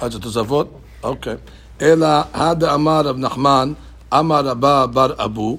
Hajj 0.00 0.16
Okay. 1.04 1.38
Ela 1.80 2.28
had 2.32 2.62
Amar 2.62 3.06
of 3.06 3.16
Nachman, 3.16 3.76
Amar 4.10 4.48
Abba 4.48 4.88
Bar 4.88 5.14
Abu. 5.18 5.58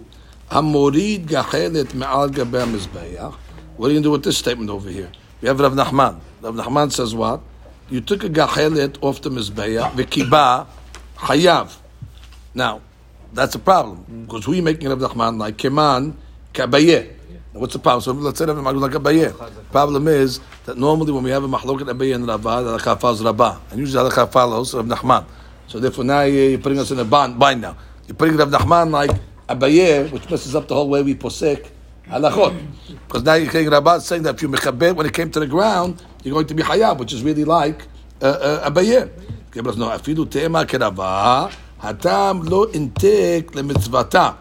Gachelet 0.49 1.93
me'al 1.93 2.29
gabem 2.29 2.73
mizbeach. 2.73 3.36
What 3.77 3.88
are 3.88 3.93
you 3.93 3.95
going 3.95 4.03
to 4.03 4.08
do 4.08 4.12
with 4.12 4.23
this 4.23 4.38
statement 4.38 4.69
over 4.69 4.89
here? 4.89 5.12
We 5.41 5.47
have 5.47 5.60
Rav 5.60 5.73
Nachman. 5.73 6.19
Rav 6.41 6.55
Nachman 6.55 6.91
says 6.91 7.13
what? 7.13 7.41
You 7.89 8.01
took 8.01 8.23
a 8.23 8.29
gachelet 8.29 8.97
off 9.01 9.21
the 9.21 9.29
mizbeach, 9.29 9.91
v'kiba 9.91 10.67
hayav. 11.17 11.75
Now, 12.53 12.81
that's 13.34 13.55
a 13.55 13.60
problem 13.60 14.25
because 14.25 14.47
we're 14.47 14.62
making 14.62 14.88
Rav 14.88 14.99
Nachman 14.99 15.38
like 15.38 15.58
Keman 15.58 16.13
Kabaye. 16.53 17.12
What's 17.51 17.71
the 17.71 17.79
problem? 17.79 18.01
So 18.01 18.12
let's 18.12 18.38
say 18.38 18.45
Rav 18.45 18.58
Nachman 18.58 18.81
like 18.81 18.91
Abaye. 18.91 19.71
Problem 19.71 20.08
is 20.10 20.41
that 20.65 20.77
normally 20.77 21.13
when 21.13 21.23
we 21.23 21.31
have 21.31 21.43
a 21.43 21.47
machloket 21.47 21.89
Abaye 21.89 22.13
and 22.13 22.27
Rabba, 22.27 22.63
the 22.63 22.77
halacha 22.77 22.99
follows 22.99 23.23
Rabba, 23.23 23.62
and 23.71 23.79
usually 23.79 24.03
the 24.03 24.10
halacha 24.13 24.29
follows 24.29 24.73
Rav 24.73 24.86
Nachman. 24.86 25.25
So 25.67 25.79
therefore 25.79 26.03
now 26.03 26.21
you're 26.23 26.58
putting 26.60 26.79
us 26.79 26.91
in 26.91 26.99
a 26.99 27.05
bind, 27.05 27.39
bind 27.39 27.62
now. 27.62 27.77
You're 28.08 28.15
putting 28.15 28.36
Rav 28.36 28.49
Nachman 28.49 28.91
like 28.91 29.12
abaye, 29.47 30.12
which 30.12 30.29
messes 30.29 30.55
up 30.55 30.67
the 30.67 30.75
whole 30.75 30.89
way 30.89 31.01
we 31.03 31.15
posek 31.15 31.69
halachot. 32.08 32.60
Because 33.08 33.23
now 33.23 33.36
you're 33.36 33.51
saying 33.51 33.69
Rabba 33.69 34.01
saying 34.01 34.23
that 34.23 34.36
if 34.36 34.41
you 34.41 34.49
mechabed 34.49 34.95
when 34.95 35.05
it 35.05 35.13
came 35.13 35.29
to 35.31 35.39
the 35.39 35.47
ground, 35.47 36.03
you're 36.23 36.34
going 36.34 36.47
to 36.47 36.53
be 36.53 36.63
hayab, 36.63 36.97
which 36.97 37.13
is 37.13 37.23
really 37.23 37.43
like 37.43 37.88
uh, 38.21 38.25
uh, 38.25 38.69
abaye. 38.69 39.10
But 39.51 39.77
no, 39.77 39.88
afidu 39.89 40.29
tema 40.29 40.65
kerava, 40.65 41.51
hatam 41.81 42.49
lo 42.49 42.65
intek 42.67 43.51
lemitzvata. 43.51 44.38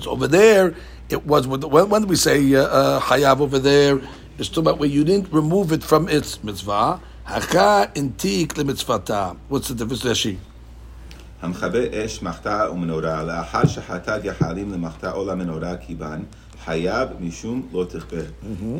So 0.00 0.12
over 0.12 0.28
there, 0.28 0.74
it 1.08 1.26
was 1.26 1.46
when, 1.46 1.60
when 1.62 1.88
when 1.88 2.06
we 2.06 2.16
say 2.16 2.54
uh, 2.54 2.62
uh, 2.62 3.00
hayav 3.00 3.40
over 3.40 3.58
there, 3.58 4.00
it's 4.38 4.48
talking 4.48 4.64
about 4.64 4.78
where 4.78 4.88
you 4.88 5.04
didn't 5.04 5.32
remove 5.32 5.72
it 5.72 5.82
from 5.82 6.08
its 6.08 6.42
mitzvah. 6.44 7.00
Haka 7.24 7.90
intik 7.94 8.48
lemitzvata. 8.54 9.36
What's 9.48 9.68
the 9.68 9.74
difference, 9.74 10.02
Rashi? 10.04 10.38
המכבה 11.41 11.79
אש 11.93 12.23
מחתה 12.23 12.67
ומנורה 12.71 13.23
לאחר 13.23 13.67
שחטא 13.67 14.17
גחלים 14.17 14.73
למחתה 14.73 15.11
או 15.11 15.25
למנורה 15.25 15.77
כיוון 15.77 16.23
חייב 16.65 17.09
משום 17.19 17.67
לא 17.73 17.85
תכבה. 17.89 18.17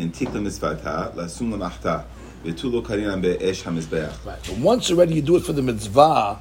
הנתיק 0.01 0.29
למצוותה 0.33 1.05
לשום 1.17 1.53
למחתה 1.53 1.97
ותו 2.45 2.69
לא 2.69 2.81
קרינם 2.85 3.21
באש 3.21 3.63
המזבח. 3.67 4.25
But 4.25 4.57
once 4.63 4.89
already 4.91 5.13
you 5.13 5.21
do 5.21 5.35
it 5.35 5.43
for 5.45 5.53
the 5.53 5.61
mitzvah, 5.61 6.37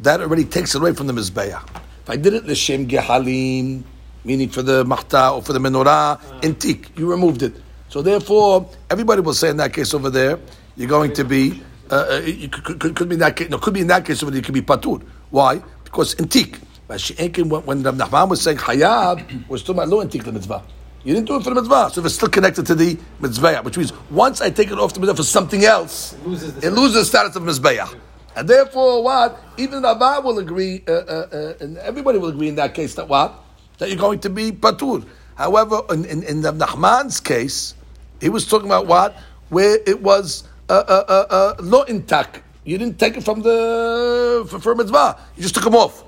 that 0.00 0.20
already 0.20 0.44
takes 0.44 0.74
it 0.74 0.80
away 0.80 0.92
from 0.92 1.06
the 1.06 1.12
mizbeah. 1.12 1.62
If 2.04 2.10
I 2.10 2.16
did 2.16 2.34
it 2.34 2.46
l'shem 2.46 2.86
gehalim, 2.86 3.82
meaning 4.24 4.48
for 4.48 4.62
the 4.62 4.84
machta 4.84 5.34
or 5.34 5.42
for 5.42 5.52
the 5.52 5.58
menorah, 5.58 6.20
intik, 6.42 6.96
you 6.98 7.10
removed 7.10 7.42
it. 7.42 7.54
So 7.88 8.02
therefore, 8.02 8.70
everybody 8.90 9.20
will 9.22 9.34
say 9.34 9.48
in 9.50 9.56
that 9.58 9.72
case 9.72 9.94
over 9.94 10.10
there, 10.10 10.38
you're 10.76 10.88
going 10.88 11.12
to 11.14 11.24
be, 11.24 11.62
uh, 11.93 11.95
uh, 11.95 12.47
could, 12.49 12.79
could, 12.79 12.95
could 12.95 13.09
be 13.09 13.13
in 13.13 13.19
that 13.19 13.35
case, 13.35 13.49
no, 13.49 13.59
could 13.59 13.73
be 13.73 13.81
in 13.81 13.87
that 13.87 14.03
case 14.03 14.21
there, 14.21 14.41
could 14.41 14.53
be 14.53 14.61
patur. 14.61 15.03
Why? 15.29 15.61
Because 15.83 16.15
intik. 16.15 16.59
But 16.87 16.99
she 16.99 17.13
ain't 17.19 17.37
when 17.37 17.63
when 17.65 17.83
Rav 17.83 17.95
Nachman 17.95 18.29
was 18.29 18.41
saying 18.41 18.57
hayab, 18.57 19.47
was 19.47 19.61
talking 19.61 19.75
about 19.75 19.89
lo 19.89 20.03
intik 20.03 20.23
the 20.23 20.31
mitzvah. 20.31 20.63
You 21.03 21.13
didn't 21.13 21.27
do 21.27 21.35
it 21.35 21.43
for 21.43 21.49
the 21.49 21.55
mitzvah, 21.55 21.91
so 21.93 22.03
it's 22.03 22.15
still 22.15 22.29
connected 22.29 22.65
to 22.65 22.75
the 22.75 22.97
mitzvah, 23.19 23.61
which 23.61 23.77
means 23.77 23.93
once 24.09 24.41
I 24.41 24.49
take 24.49 24.71
it 24.71 24.79
off 24.79 24.93
the 24.93 25.01
mitzvah 25.01 25.17
for 25.17 25.23
something 25.23 25.63
else, 25.65 26.13
it 26.13 26.25
loses 26.71 26.93
the, 26.93 27.05
status 27.05 27.35
of 27.35 27.43
mitzvah. 27.43 27.89
And 28.35 28.47
therefore, 28.47 29.03
what? 29.03 29.39
Even 29.57 29.83
Rabbi 29.83 30.17
will 30.19 30.39
agree, 30.39 30.83
uh, 30.87 30.91
uh, 30.91 31.27
uh, 31.31 31.53
and 31.59 31.77
everybody 31.77 32.17
will 32.17 32.29
agree 32.29 32.47
in 32.47 32.55
that 32.55 32.73
case 32.73 32.95
that 32.95 33.07
what? 33.07 33.35
That 33.77 33.89
you're 33.89 33.99
going 33.99 34.19
to 34.21 34.29
be 34.31 34.51
patur. 34.51 35.05
However, 35.35 35.81
in, 35.91 36.05
in, 36.05 36.23
in 36.23 36.41
Nachman's 36.41 37.19
case, 37.19 37.75
he 38.19 38.29
was 38.29 38.47
talking 38.47 38.67
about 38.67 38.87
what? 38.87 39.15
Where 39.49 39.77
it 39.85 40.01
was 40.01 40.45
uh, 40.69 40.73
uh, 40.73 41.25
uh, 41.29 41.55
uh. 41.59 42.39
You 42.65 42.77
didn't 42.77 42.97
take 42.97 43.17
it 43.17 43.23
from 43.23 43.41
the 43.41 44.45
for, 44.49 44.59
for 44.59 44.75
mitzvah. 44.75 45.17
You 45.35 45.43
just 45.43 45.53
took 45.55 45.65
them 45.65 45.75
off. 45.75 46.03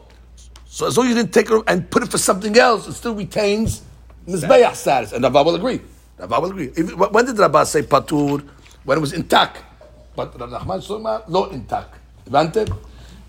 So 0.66 0.88
as 0.88 0.98
long 0.98 1.08
as 1.08 1.10
you 1.10 1.16
didn't 1.16 1.34
take 1.34 1.50
it 1.52 1.64
and 1.68 1.90
put 1.90 2.04
it 2.04 2.12
for 2.12 2.18
something 2.18 2.58
else, 2.58 2.88
it 2.88 2.94
still 2.94 3.16
retains 3.16 3.82
mizbeach 4.28 4.76
status. 4.76 5.12
And 5.12 5.24
Rabbi 5.24 5.42
will 5.42 5.56
agree. 5.56 5.82
Rabbi 6.18 6.38
will 6.38 6.52
agree. 6.52 6.72
If- 6.76 6.96
when 6.96 7.26
did 7.26 7.38
Rabbi 7.38 7.64
say 7.66 7.82
patur? 7.82 8.48
When 8.86 8.98
it 8.98 9.02
was 9.02 9.14
intact. 9.14 9.58
But 10.16 10.40
Rav 10.40 10.50
Nachman 10.50 11.00
about 11.00 11.30
lo 11.30 11.46
intact. 11.50 11.96
Granted? 12.30 12.72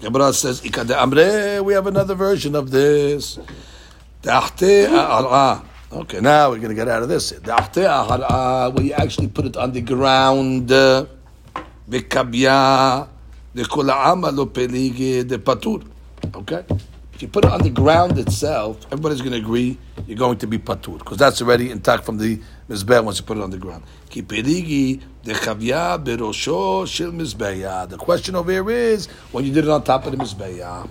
Gemara 0.01 0.33
says, 0.33 0.65
"Ika 0.65 0.85
de 0.85 0.95
amre." 0.95 1.65
We 1.65 1.73
have 1.73 1.87
another 1.87 2.15
version 2.15 2.55
of 2.55 2.71
this. 2.71 3.39
Okay, 4.27 6.21
now 6.21 6.51
we're 6.51 6.59
going 6.59 6.69
to 6.69 6.75
get 6.75 6.89
out 6.89 7.03
of 7.03 7.09
this. 7.09 7.33
Where 7.33 8.83
you 8.85 8.93
actually 8.93 9.29
put 9.29 9.47
it 9.47 9.57
on 9.57 9.73
the 9.73 9.81
ground. 9.81 10.71
uh, 10.71 11.07
V'kabya, 11.89 13.09
the 13.55 13.63
kula'ama 13.63 14.35
lo 14.35 14.47
peligi, 14.47 15.29
the 15.29 15.39
patur. 15.39 15.87
Okay? 16.35 16.65
If 17.15 17.23
you 17.23 17.29
put 17.29 17.45
it 17.47 17.51
on 17.53 17.63
the 17.63 17.71
ground 17.71 18.19
itself, 18.19 18.85
everybody's 18.87 19.21
going 19.21 19.33
to 19.33 19.39
agree 19.39 19.79
you're 20.07 20.19
going 20.19 20.37
to 20.39 20.47
be 20.47 20.59
patur, 20.59 20.99
because 20.99 21.17
that's 21.17 21.41
already 21.41 21.71
intact 21.71 22.05
from 22.05 22.19
the 22.19 22.41
mizbeah 22.69 23.03
once 23.03 23.19
you 23.19 23.25
put 23.25 23.39
it 23.39 23.43
on 23.43 23.51
the 23.51 23.57
ground. 23.57 23.85
Ki 24.11 24.23
peligi, 24.23 25.01
the 25.23 25.33
chavya 25.33 26.05
berosho 26.05 26.87
shel 26.87 27.13
mizbeah. 27.13 27.89
The 27.89 27.97
question 27.97 28.35
over 28.35 28.53
here 28.53 28.71
is, 28.71 29.07
when 29.33 29.45
you 29.47 29.53
did 29.53 29.65
it 29.65 29.71
on 29.71 29.83
top 29.83 30.05
of 30.05 30.13
the 30.13 30.19
mizbeah, 30.19 30.89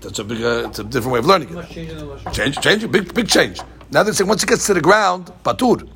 that's 0.00 0.18
a 0.18 0.24
big, 0.24 0.42
uh, 0.42 0.68
it's 0.68 0.78
a 0.78 0.84
different 0.84 1.12
way 1.12 1.18
of 1.18 1.26
learning 1.26 1.54
it. 1.54 2.32
Change, 2.32 2.58
change, 2.60 2.90
big, 2.90 3.12
big 3.12 3.28
change. 3.28 3.60
Now 3.90 4.02
they 4.02 4.12
say 4.12 4.24
once 4.24 4.42
it 4.42 4.48
gets 4.48 4.66
to 4.66 4.74
the 4.74 4.80
ground, 4.80 5.30
patur, 5.44 5.86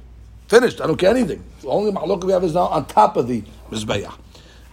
finished. 0.48 0.80
I 0.80 0.86
don't 0.86 0.96
care 0.96 1.10
anything. 1.10 1.42
The 1.62 1.68
only 1.68 1.92
mahlok 1.92 2.24
we 2.24 2.32
have 2.32 2.44
is 2.44 2.52
now 2.52 2.66
on 2.66 2.84
top 2.86 3.16
of 3.16 3.28
the 3.28 3.42
mizbeah. 3.70 4.12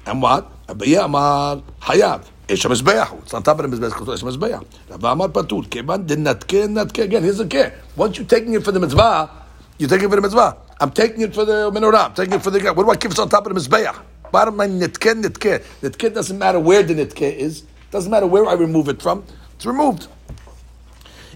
And 0.08 0.22
what? 0.22 0.50
Abaye 0.68 1.04
Amar 1.04 1.62
Hayav. 1.82 2.26
It's 2.48 2.64
a 2.64 2.70
Mizbeach. 2.70 3.24
It's 3.24 3.34
on 3.34 3.44
top 3.44 3.60
of 3.60 3.70
the 3.70 3.78
Mizbeach. 3.78 4.14
It's 4.14 4.22
a 4.22 4.26
Mizbeach. 4.26 4.66
Rabbi 4.90 5.12
Amar 5.12 5.28
Patur. 5.28 5.70
Kevan 5.70 6.06
Din 6.06 6.24
not 6.24 6.48
care. 6.48 6.64
Again, 7.04 7.24
here's 7.24 7.40
the 7.40 7.46
care. 7.46 7.78
Once 7.98 8.18
you're 8.18 8.26
taking 8.26 8.54
it 8.54 8.64
for 8.64 8.72
the 8.72 8.80
Mitzvah, 8.80 9.30
you're 9.78 9.90
taking 9.90 10.06
it 10.06 10.10
for 10.10 10.16
the 10.16 10.22
Mitzvah. 10.22 10.58
I'm 10.80 10.92
taking 10.92 11.22
it 11.22 11.36
for 11.36 11.44
the 11.44 11.70
menorah. 11.72 12.06
I'm 12.06 12.14
taking 12.14 12.36
it 12.36 12.42
for 12.42 12.52
the. 12.52 12.60
What 12.74 12.86
do 12.86 12.90
I 12.90 12.96
give 12.96 13.12
it 13.12 13.20
on 13.20 13.28
top 13.28 13.48
of 13.48 13.54
the 13.54 13.60
Mizbeach? 13.60 14.00
Bottom 14.32 14.56
line, 14.56 14.80
Nitken, 14.80 15.24
Nitken. 15.24 15.62
Nitken 15.82 16.14
doesn't 16.14 16.38
matter 16.38 16.60
where 16.62 16.84
the 16.84 16.94
Nitken 16.94 17.36
is. 17.36 17.64
Doesn't 17.92 18.10
matter 18.10 18.28
where 18.28 18.46
I 18.46 18.54
remove 18.54 18.88
it 18.88 19.02
from. 19.02 19.26
It's 19.56 19.66
removed. 19.66 20.08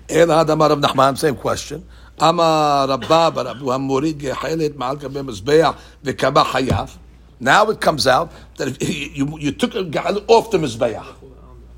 Ela 0.07 0.41
Adamar 0.41 0.71
of 0.71 0.79
Nachman, 0.79 1.17
same 1.17 1.35
question. 1.35 1.85
Amar 2.19 2.87
Rabba 2.87 3.31
ברב 3.31 3.69
המוריד 3.69 4.23
יחלת 4.23 4.75
מעל 4.75 4.95
Be 4.97 5.21
מזבח 5.21 5.73
וקבע 6.03 6.43
Hayav. 6.43 6.89
Now 7.41 7.71
it 7.71 7.81
comes 7.81 8.05
out 8.05 8.31
that 8.57 8.67
if 8.79 9.17
you, 9.17 9.37
you 9.39 9.51
took 9.51 9.73
a 9.73 9.83
ga'al 9.83 10.23
off 10.27 10.51
the 10.51 10.59
mizbeach, 10.59 11.03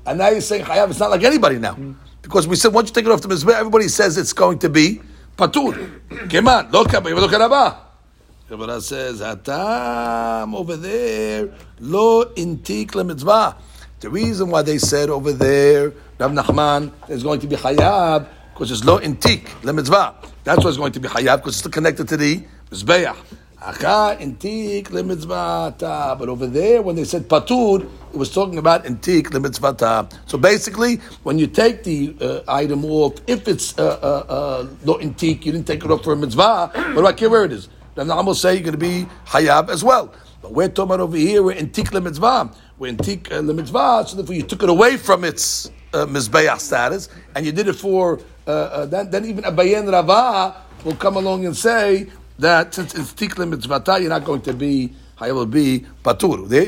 and 0.06 0.18
now 0.18 0.28
you're 0.28 0.42
saying 0.42 0.66
chayav. 0.66 0.90
It's 0.90 1.00
not 1.00 1.10
like 1.10 1.22
anybody 1.22 1.58
now, 1.58 1.78
because 2.20 2.46
we 2.46 2.54
said 2.54 2.74
once 2.74 2.90
you 2.90 2.94
take 2.94 3.06
it 3.06 3.10
off 3.10 3.22
the 3.22 3.28
mizbeach, 3.28 3.54
everybody 3.54 3.88
says 3.88 4.18
it's 4.18 4.34
going 4.34 4.58
to 4.58 4.68
be 4.68 5.00
patur. 5.38 5.72
Keman, 6.28 6.70
lo 6.70 6.84
kabay, 6.84 7.16
lo 7.18 7.26
karaba. 7.28 7.78
Gemara 8.46 8.78
says 8.78 9.22
hatam 9.22 10.54
over 10.54 10.76
there 10.76 11.50
lo 11.80 12.26
intik 12.34 12.88
lemitzvah. 12.88 13.56
The 14.00 14.10
reason 14.10 14.50
why 14.50 14.60
they 14.60 14.76
said 14.76 15.08
over 15.08 15.32
there 15.32 15.94
Rav 16.18 16.30
Nachman 16.30 16.92
is 17.08 17.22
going 17.22 17.40
to 17.40 17.46
be 17.46 17.56
hayab 17.56 18.28
because 18.52 18.70
it's 18.70 18.84
lo 18.84 18.98
intik 18.98 19.46
lemitzvah. 19.62 20.14
That's 20.44 20.62
why 20.62 20.68
it's 20.68 20.76
going 20.76 20.92
to 20.92 21.00
be 21.00 21.08
hayab 21.08 21.38
because 21.38 21.58
it's 21.58 21.68
connected 21.68 22.06
to 22.08 22.18
the 22.18 22.44
mizbeach. 22.70 23.16
Lemitzvata. 24.86 26.18
But 26.18 26.28
over 26.28 26.46
there, 26.46 26.82
when 26.82 26.96
they 26.96 27.04
said 27.04 27.28
patur, 27.28 27.82
it 28.12 28.16
was 28.16 28.32
talking 28.32 28.58
about 28.58 28.84
intik 28.84 29.28
lemitzvata. 29.28 30.12
So 30.28 30.38
basically, 30.38 30.96
when 31.22 31.38
you 31.38 31.46
take 31.46 31.82
the 31.82 32.14
uh, 32.20 32.40
item 32.46 32.84
off, 32.84 33.14
if 33.26 33.48
it's 33.48 33.78
uh, 33.78 33.82
uh, 34.28 34.32
uh, 34.32 34.98
intik, 34.98 35.44
you 35.44 35.52
didn't 35.52 35.66
take 35.66 35.84
it 35.84 35.90
off 35.90 36.04
for 36.04 36.12
a 36.12 36.16
mitzvah. 36.16 36.70
What 36.74 36.94
do 37.02 37.06
I 37.06 37.12
care 37.12 37.30
where 37.30 37.44
it 37.44 37.52
is? 37.52 37.68
Then 37.94 38.10
I'm 38.10 38.26
will 38.26 38.34
say 38.34 38.54
you're 38.54 38.62
going 38.62 38.72
to 38.72 38.78
be 38.78 39.06
hayab 39.26 39.68
as 39.68 39.82
well. 39.82 40.12
But 40.42 40.52
we're 40.52 40.68
talking 40.68 40.84
about 40.84 41.00
over 41.00 41.16
here, 41.16 41.42
we're 41.42 41.56
intik 41.56 41.90
lemitzvah. 41.90 42.54
We're 42.78 42.92
intik 42.92 43.32
uh, 43.32 43.40
lemitzvah, 43.40 44.08
so 44.08 44.16
therefore 44.16 44.34
you 44.34 44.42
took 44.42 44.62
it 44.62 44.68
away 44.68 44.96
from 44.96 45.24
its 45.24 45.70
uh, 45.94 46.04
mizbeach 46.06 46.60
status, 46.60 47.08
and 47.34 47.46
you 47.46 47.52
did 47.52 47.68
it 47.68 47.76
for 47.76 48.20
uh, 48.46 48.50
uh, 48.50 48.86
then, 48.86 49.10
then 49.10 49.24
even 49.24 49.44
Abayan 49.44 49.90
Rava 49.90 50.62
will 50.84 50.96
come 50.96 51.16
along 51.16 51.46
and 51.46 51.56
say 51.56 52.06
that 52.38 52.74
since 52.74 52.94
it's 52.94 53.12
tikle 53.12 53.50
mitzvata, 53.52 54.00
you're 54.00 54.10
not 54.10 54.24
going 54.24 54.42
to 54.42 54.52
be 54.52 54.92
Hayav 55.18 55.34
will 55.34 55.46
be 55.46 55.84
patur. 56.02 56.48
The, 56.48 56.64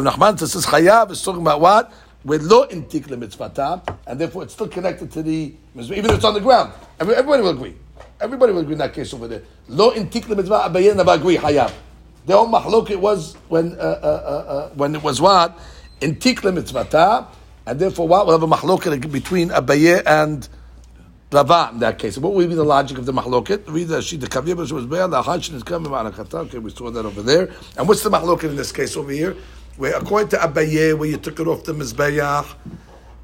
Nachman 0.00 0.38
says 0.38 0.66
Chayav 0.66 1.10
is 1.10 1.22
talking 1.22 1.40
about 1.40 1.60
what? 1.60 1.92
With 2.24 2.42
lo 2.42 2.64
in 2.64 2.84
tikle 2.84 3.16
mitzvata, 3.16 3.98
and 4.06 4.20
therefore 4.20 4.42
it's 4.42 4.52
still 4.52 4.68
connected 4.68 5.10
to 5.12 5.22
the 5.22 5.54
even 5.76 6.04
if 6.06 6.10
it's 6.10 6.24
on 6.24 6.34
the 6.34 6.40
ground. 6.40 6.72
Every, 7.00 7.14
everybody 7.14 7.42
will 7.42 7.50
agree. 7.50 7.74
Everybody 8.20 8.52
will 8.52 8.60
agree 8.60 8.72
in 8.72 8.78
that 8.78 8.92
case 8.92 9.14
over 9.14 9.28
there. 9.28 9.42
Lo 9.68 9.90
in 9.90 10.08
tikle 10.10 10.36
mitzvah, 10.36 10.68
Abaye 10.68 10.94
never 10.94 11.12
agree 11.12 11.36
Hayav. 11.36 11.72
The 12.26 12.36
whole 12.36 12.48
mahlok 12.48 12.90
it 12.90 13.00
was 13.00 13.34
when 13.48 13.72
uh, 13.72 13.82
uh, 13.82 14.06
uh, 14.06 14.52
uh, 14.52 14.68
when 14.70 14.94
it 14.94 15.02
was 15.02 15.20
what 15.20 15.58
in 16.02 16.16
tikle 16.16 16.52
mitzvata, 16.52 17.26
and 17.64 17.78
therefore 17.78 18.06
what 18.06 18.26
will 18.26 18.38
have 18.38 18.42
a 18.42 18.54
mahlok 18.54 19.10
between 19.10 19.48
Abaye 19.48 20.02
and 20.04 20.46
Rava 21.30 21.70
in 21.72 21.80
that 21.80 21.98
case. 21.98 22.16
What 22.16 22.32
would 22.32 22.48
be 22.48 22.54
the 22.54 22.64
logic 22.64 22.96
of 22.96 23.04
the 23.04 23.12
mahloket? 23.12 23.70
Read 23.70 23.88
the 23.88 24.00
sheet 24.00 24.20
the 24.20 24.26
kavir 24.26 24.56
was 24.56 24.86
be'al 24.86 25.08
the 25.08 25.22
hajj 25.22 25.50
is 25.50 25.62
coming 25.62 25.92
Okay, 25.92 26.58
we 26.58 26.70
saw 26.70 26.90
that 26.90 27.04
over 27.04 27.20
there. 27.20 27.50
And 27.76 27.86
what's 27.86 28.02
the 28.02 28.08
mahloket 28.08 28.44
in 28.44 28.56
this 28.56 28.72
case 28.72 28.96
over 28.96 29.12
here? 29.12 29.36
Where 29.76 29.94
according 29.94 30.30
to 30.30 30.36
Abaye, 30.38 30.96
where 30.96 31.08
you 31.08 31.18
took 31.18 31.38
it 31.38 31.46
off 31.46 31.64
the 31.64 31.74
mizbeach, 31.74 32.54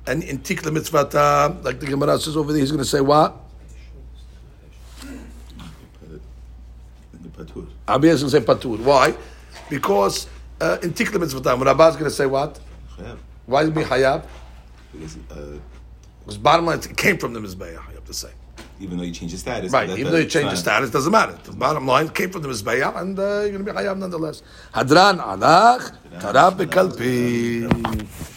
and 0.06 0.22
in 0.22 0.38
tikle 0.40 0.70
mitzvata, 0.70 1.64
like 1.64 1.80
the 1.80 1.86
Gemara 1.86 2.18
says 2.18 2.36
over 2.36 2.52
there, 2.52 2.60
he's 2.60 2.70
going 2.70 2.84
to 2.84 2.88
say 2.88 3.00
what? 3.00 3.36
Patur. 7.32 7.66
Abaye 7.88 8.04
is 8.04 8.22
going 8.22 8.30
to 8.32 8.40
say 8.40 8.40
patur. 8.40 8.78
Why? 8.80 9.16
Because 9.70 10.28
uh, 10.60 10.76
in 10.82 10.92
tikle 10.92 11.20
mitzvata, 11.22 11.56
when 11.56 11.66
Rabba 11.66 11.88
is 11.88 11.94
going 11.96 12.04
to 12.04 12.10
say 12.10 12.26
what? 12.26 12.60
Why 13.46 13.62
is 13.62 13.68
it 13.68 13.74
be 13.74 13.80
hayab? 13.80 14.26
Because 14.92 15.16
uh, 15.30 15.58
Because 16.20 16.38
bottom 16.38 16.66
line, 16.66 16.78
it 16.78 16.96
came 16.96 17.18
from 17.18 17.32
the 17.32 17.40
mizbeach. 17.40 17.93
Say. 18.14 18.32
even 18.80 18.96
though 18.98 19.04
you 19.04 19.12
change 19.12 19.32
the 19.32 19.38
status, 19.38 19.72
Right, 19.72 19.88
that- 19.88 19.98
even 19.98 20.10
though 20.12 20.18
you 20.18 20.26
change 20.36 20.50
the 20.50 20.56
status, 20.56 20.90
doesn't 20.90 21.12
matter. 21.12 21.36
The 21.44 21.52
bottom 21.52 21.86
line 21.86 22.08
came 22.10 22.30
from 22.30 22.42
the 22.42 22.48
Mizbeah, 22.48 22.90
and 23.00 23.18
uh, 23.18 23.22
you're 23.42 23.52
going 23.52 23.64
to 23.64 23.72
be 23.72 23.78
Hayab 23.78 23.98
nonetheless. 23.98 24.42
Hadran 24.74 25.16
alach, 25.32 25.84
tarab 26.22 26.52
bekalpi. 26.58 28.33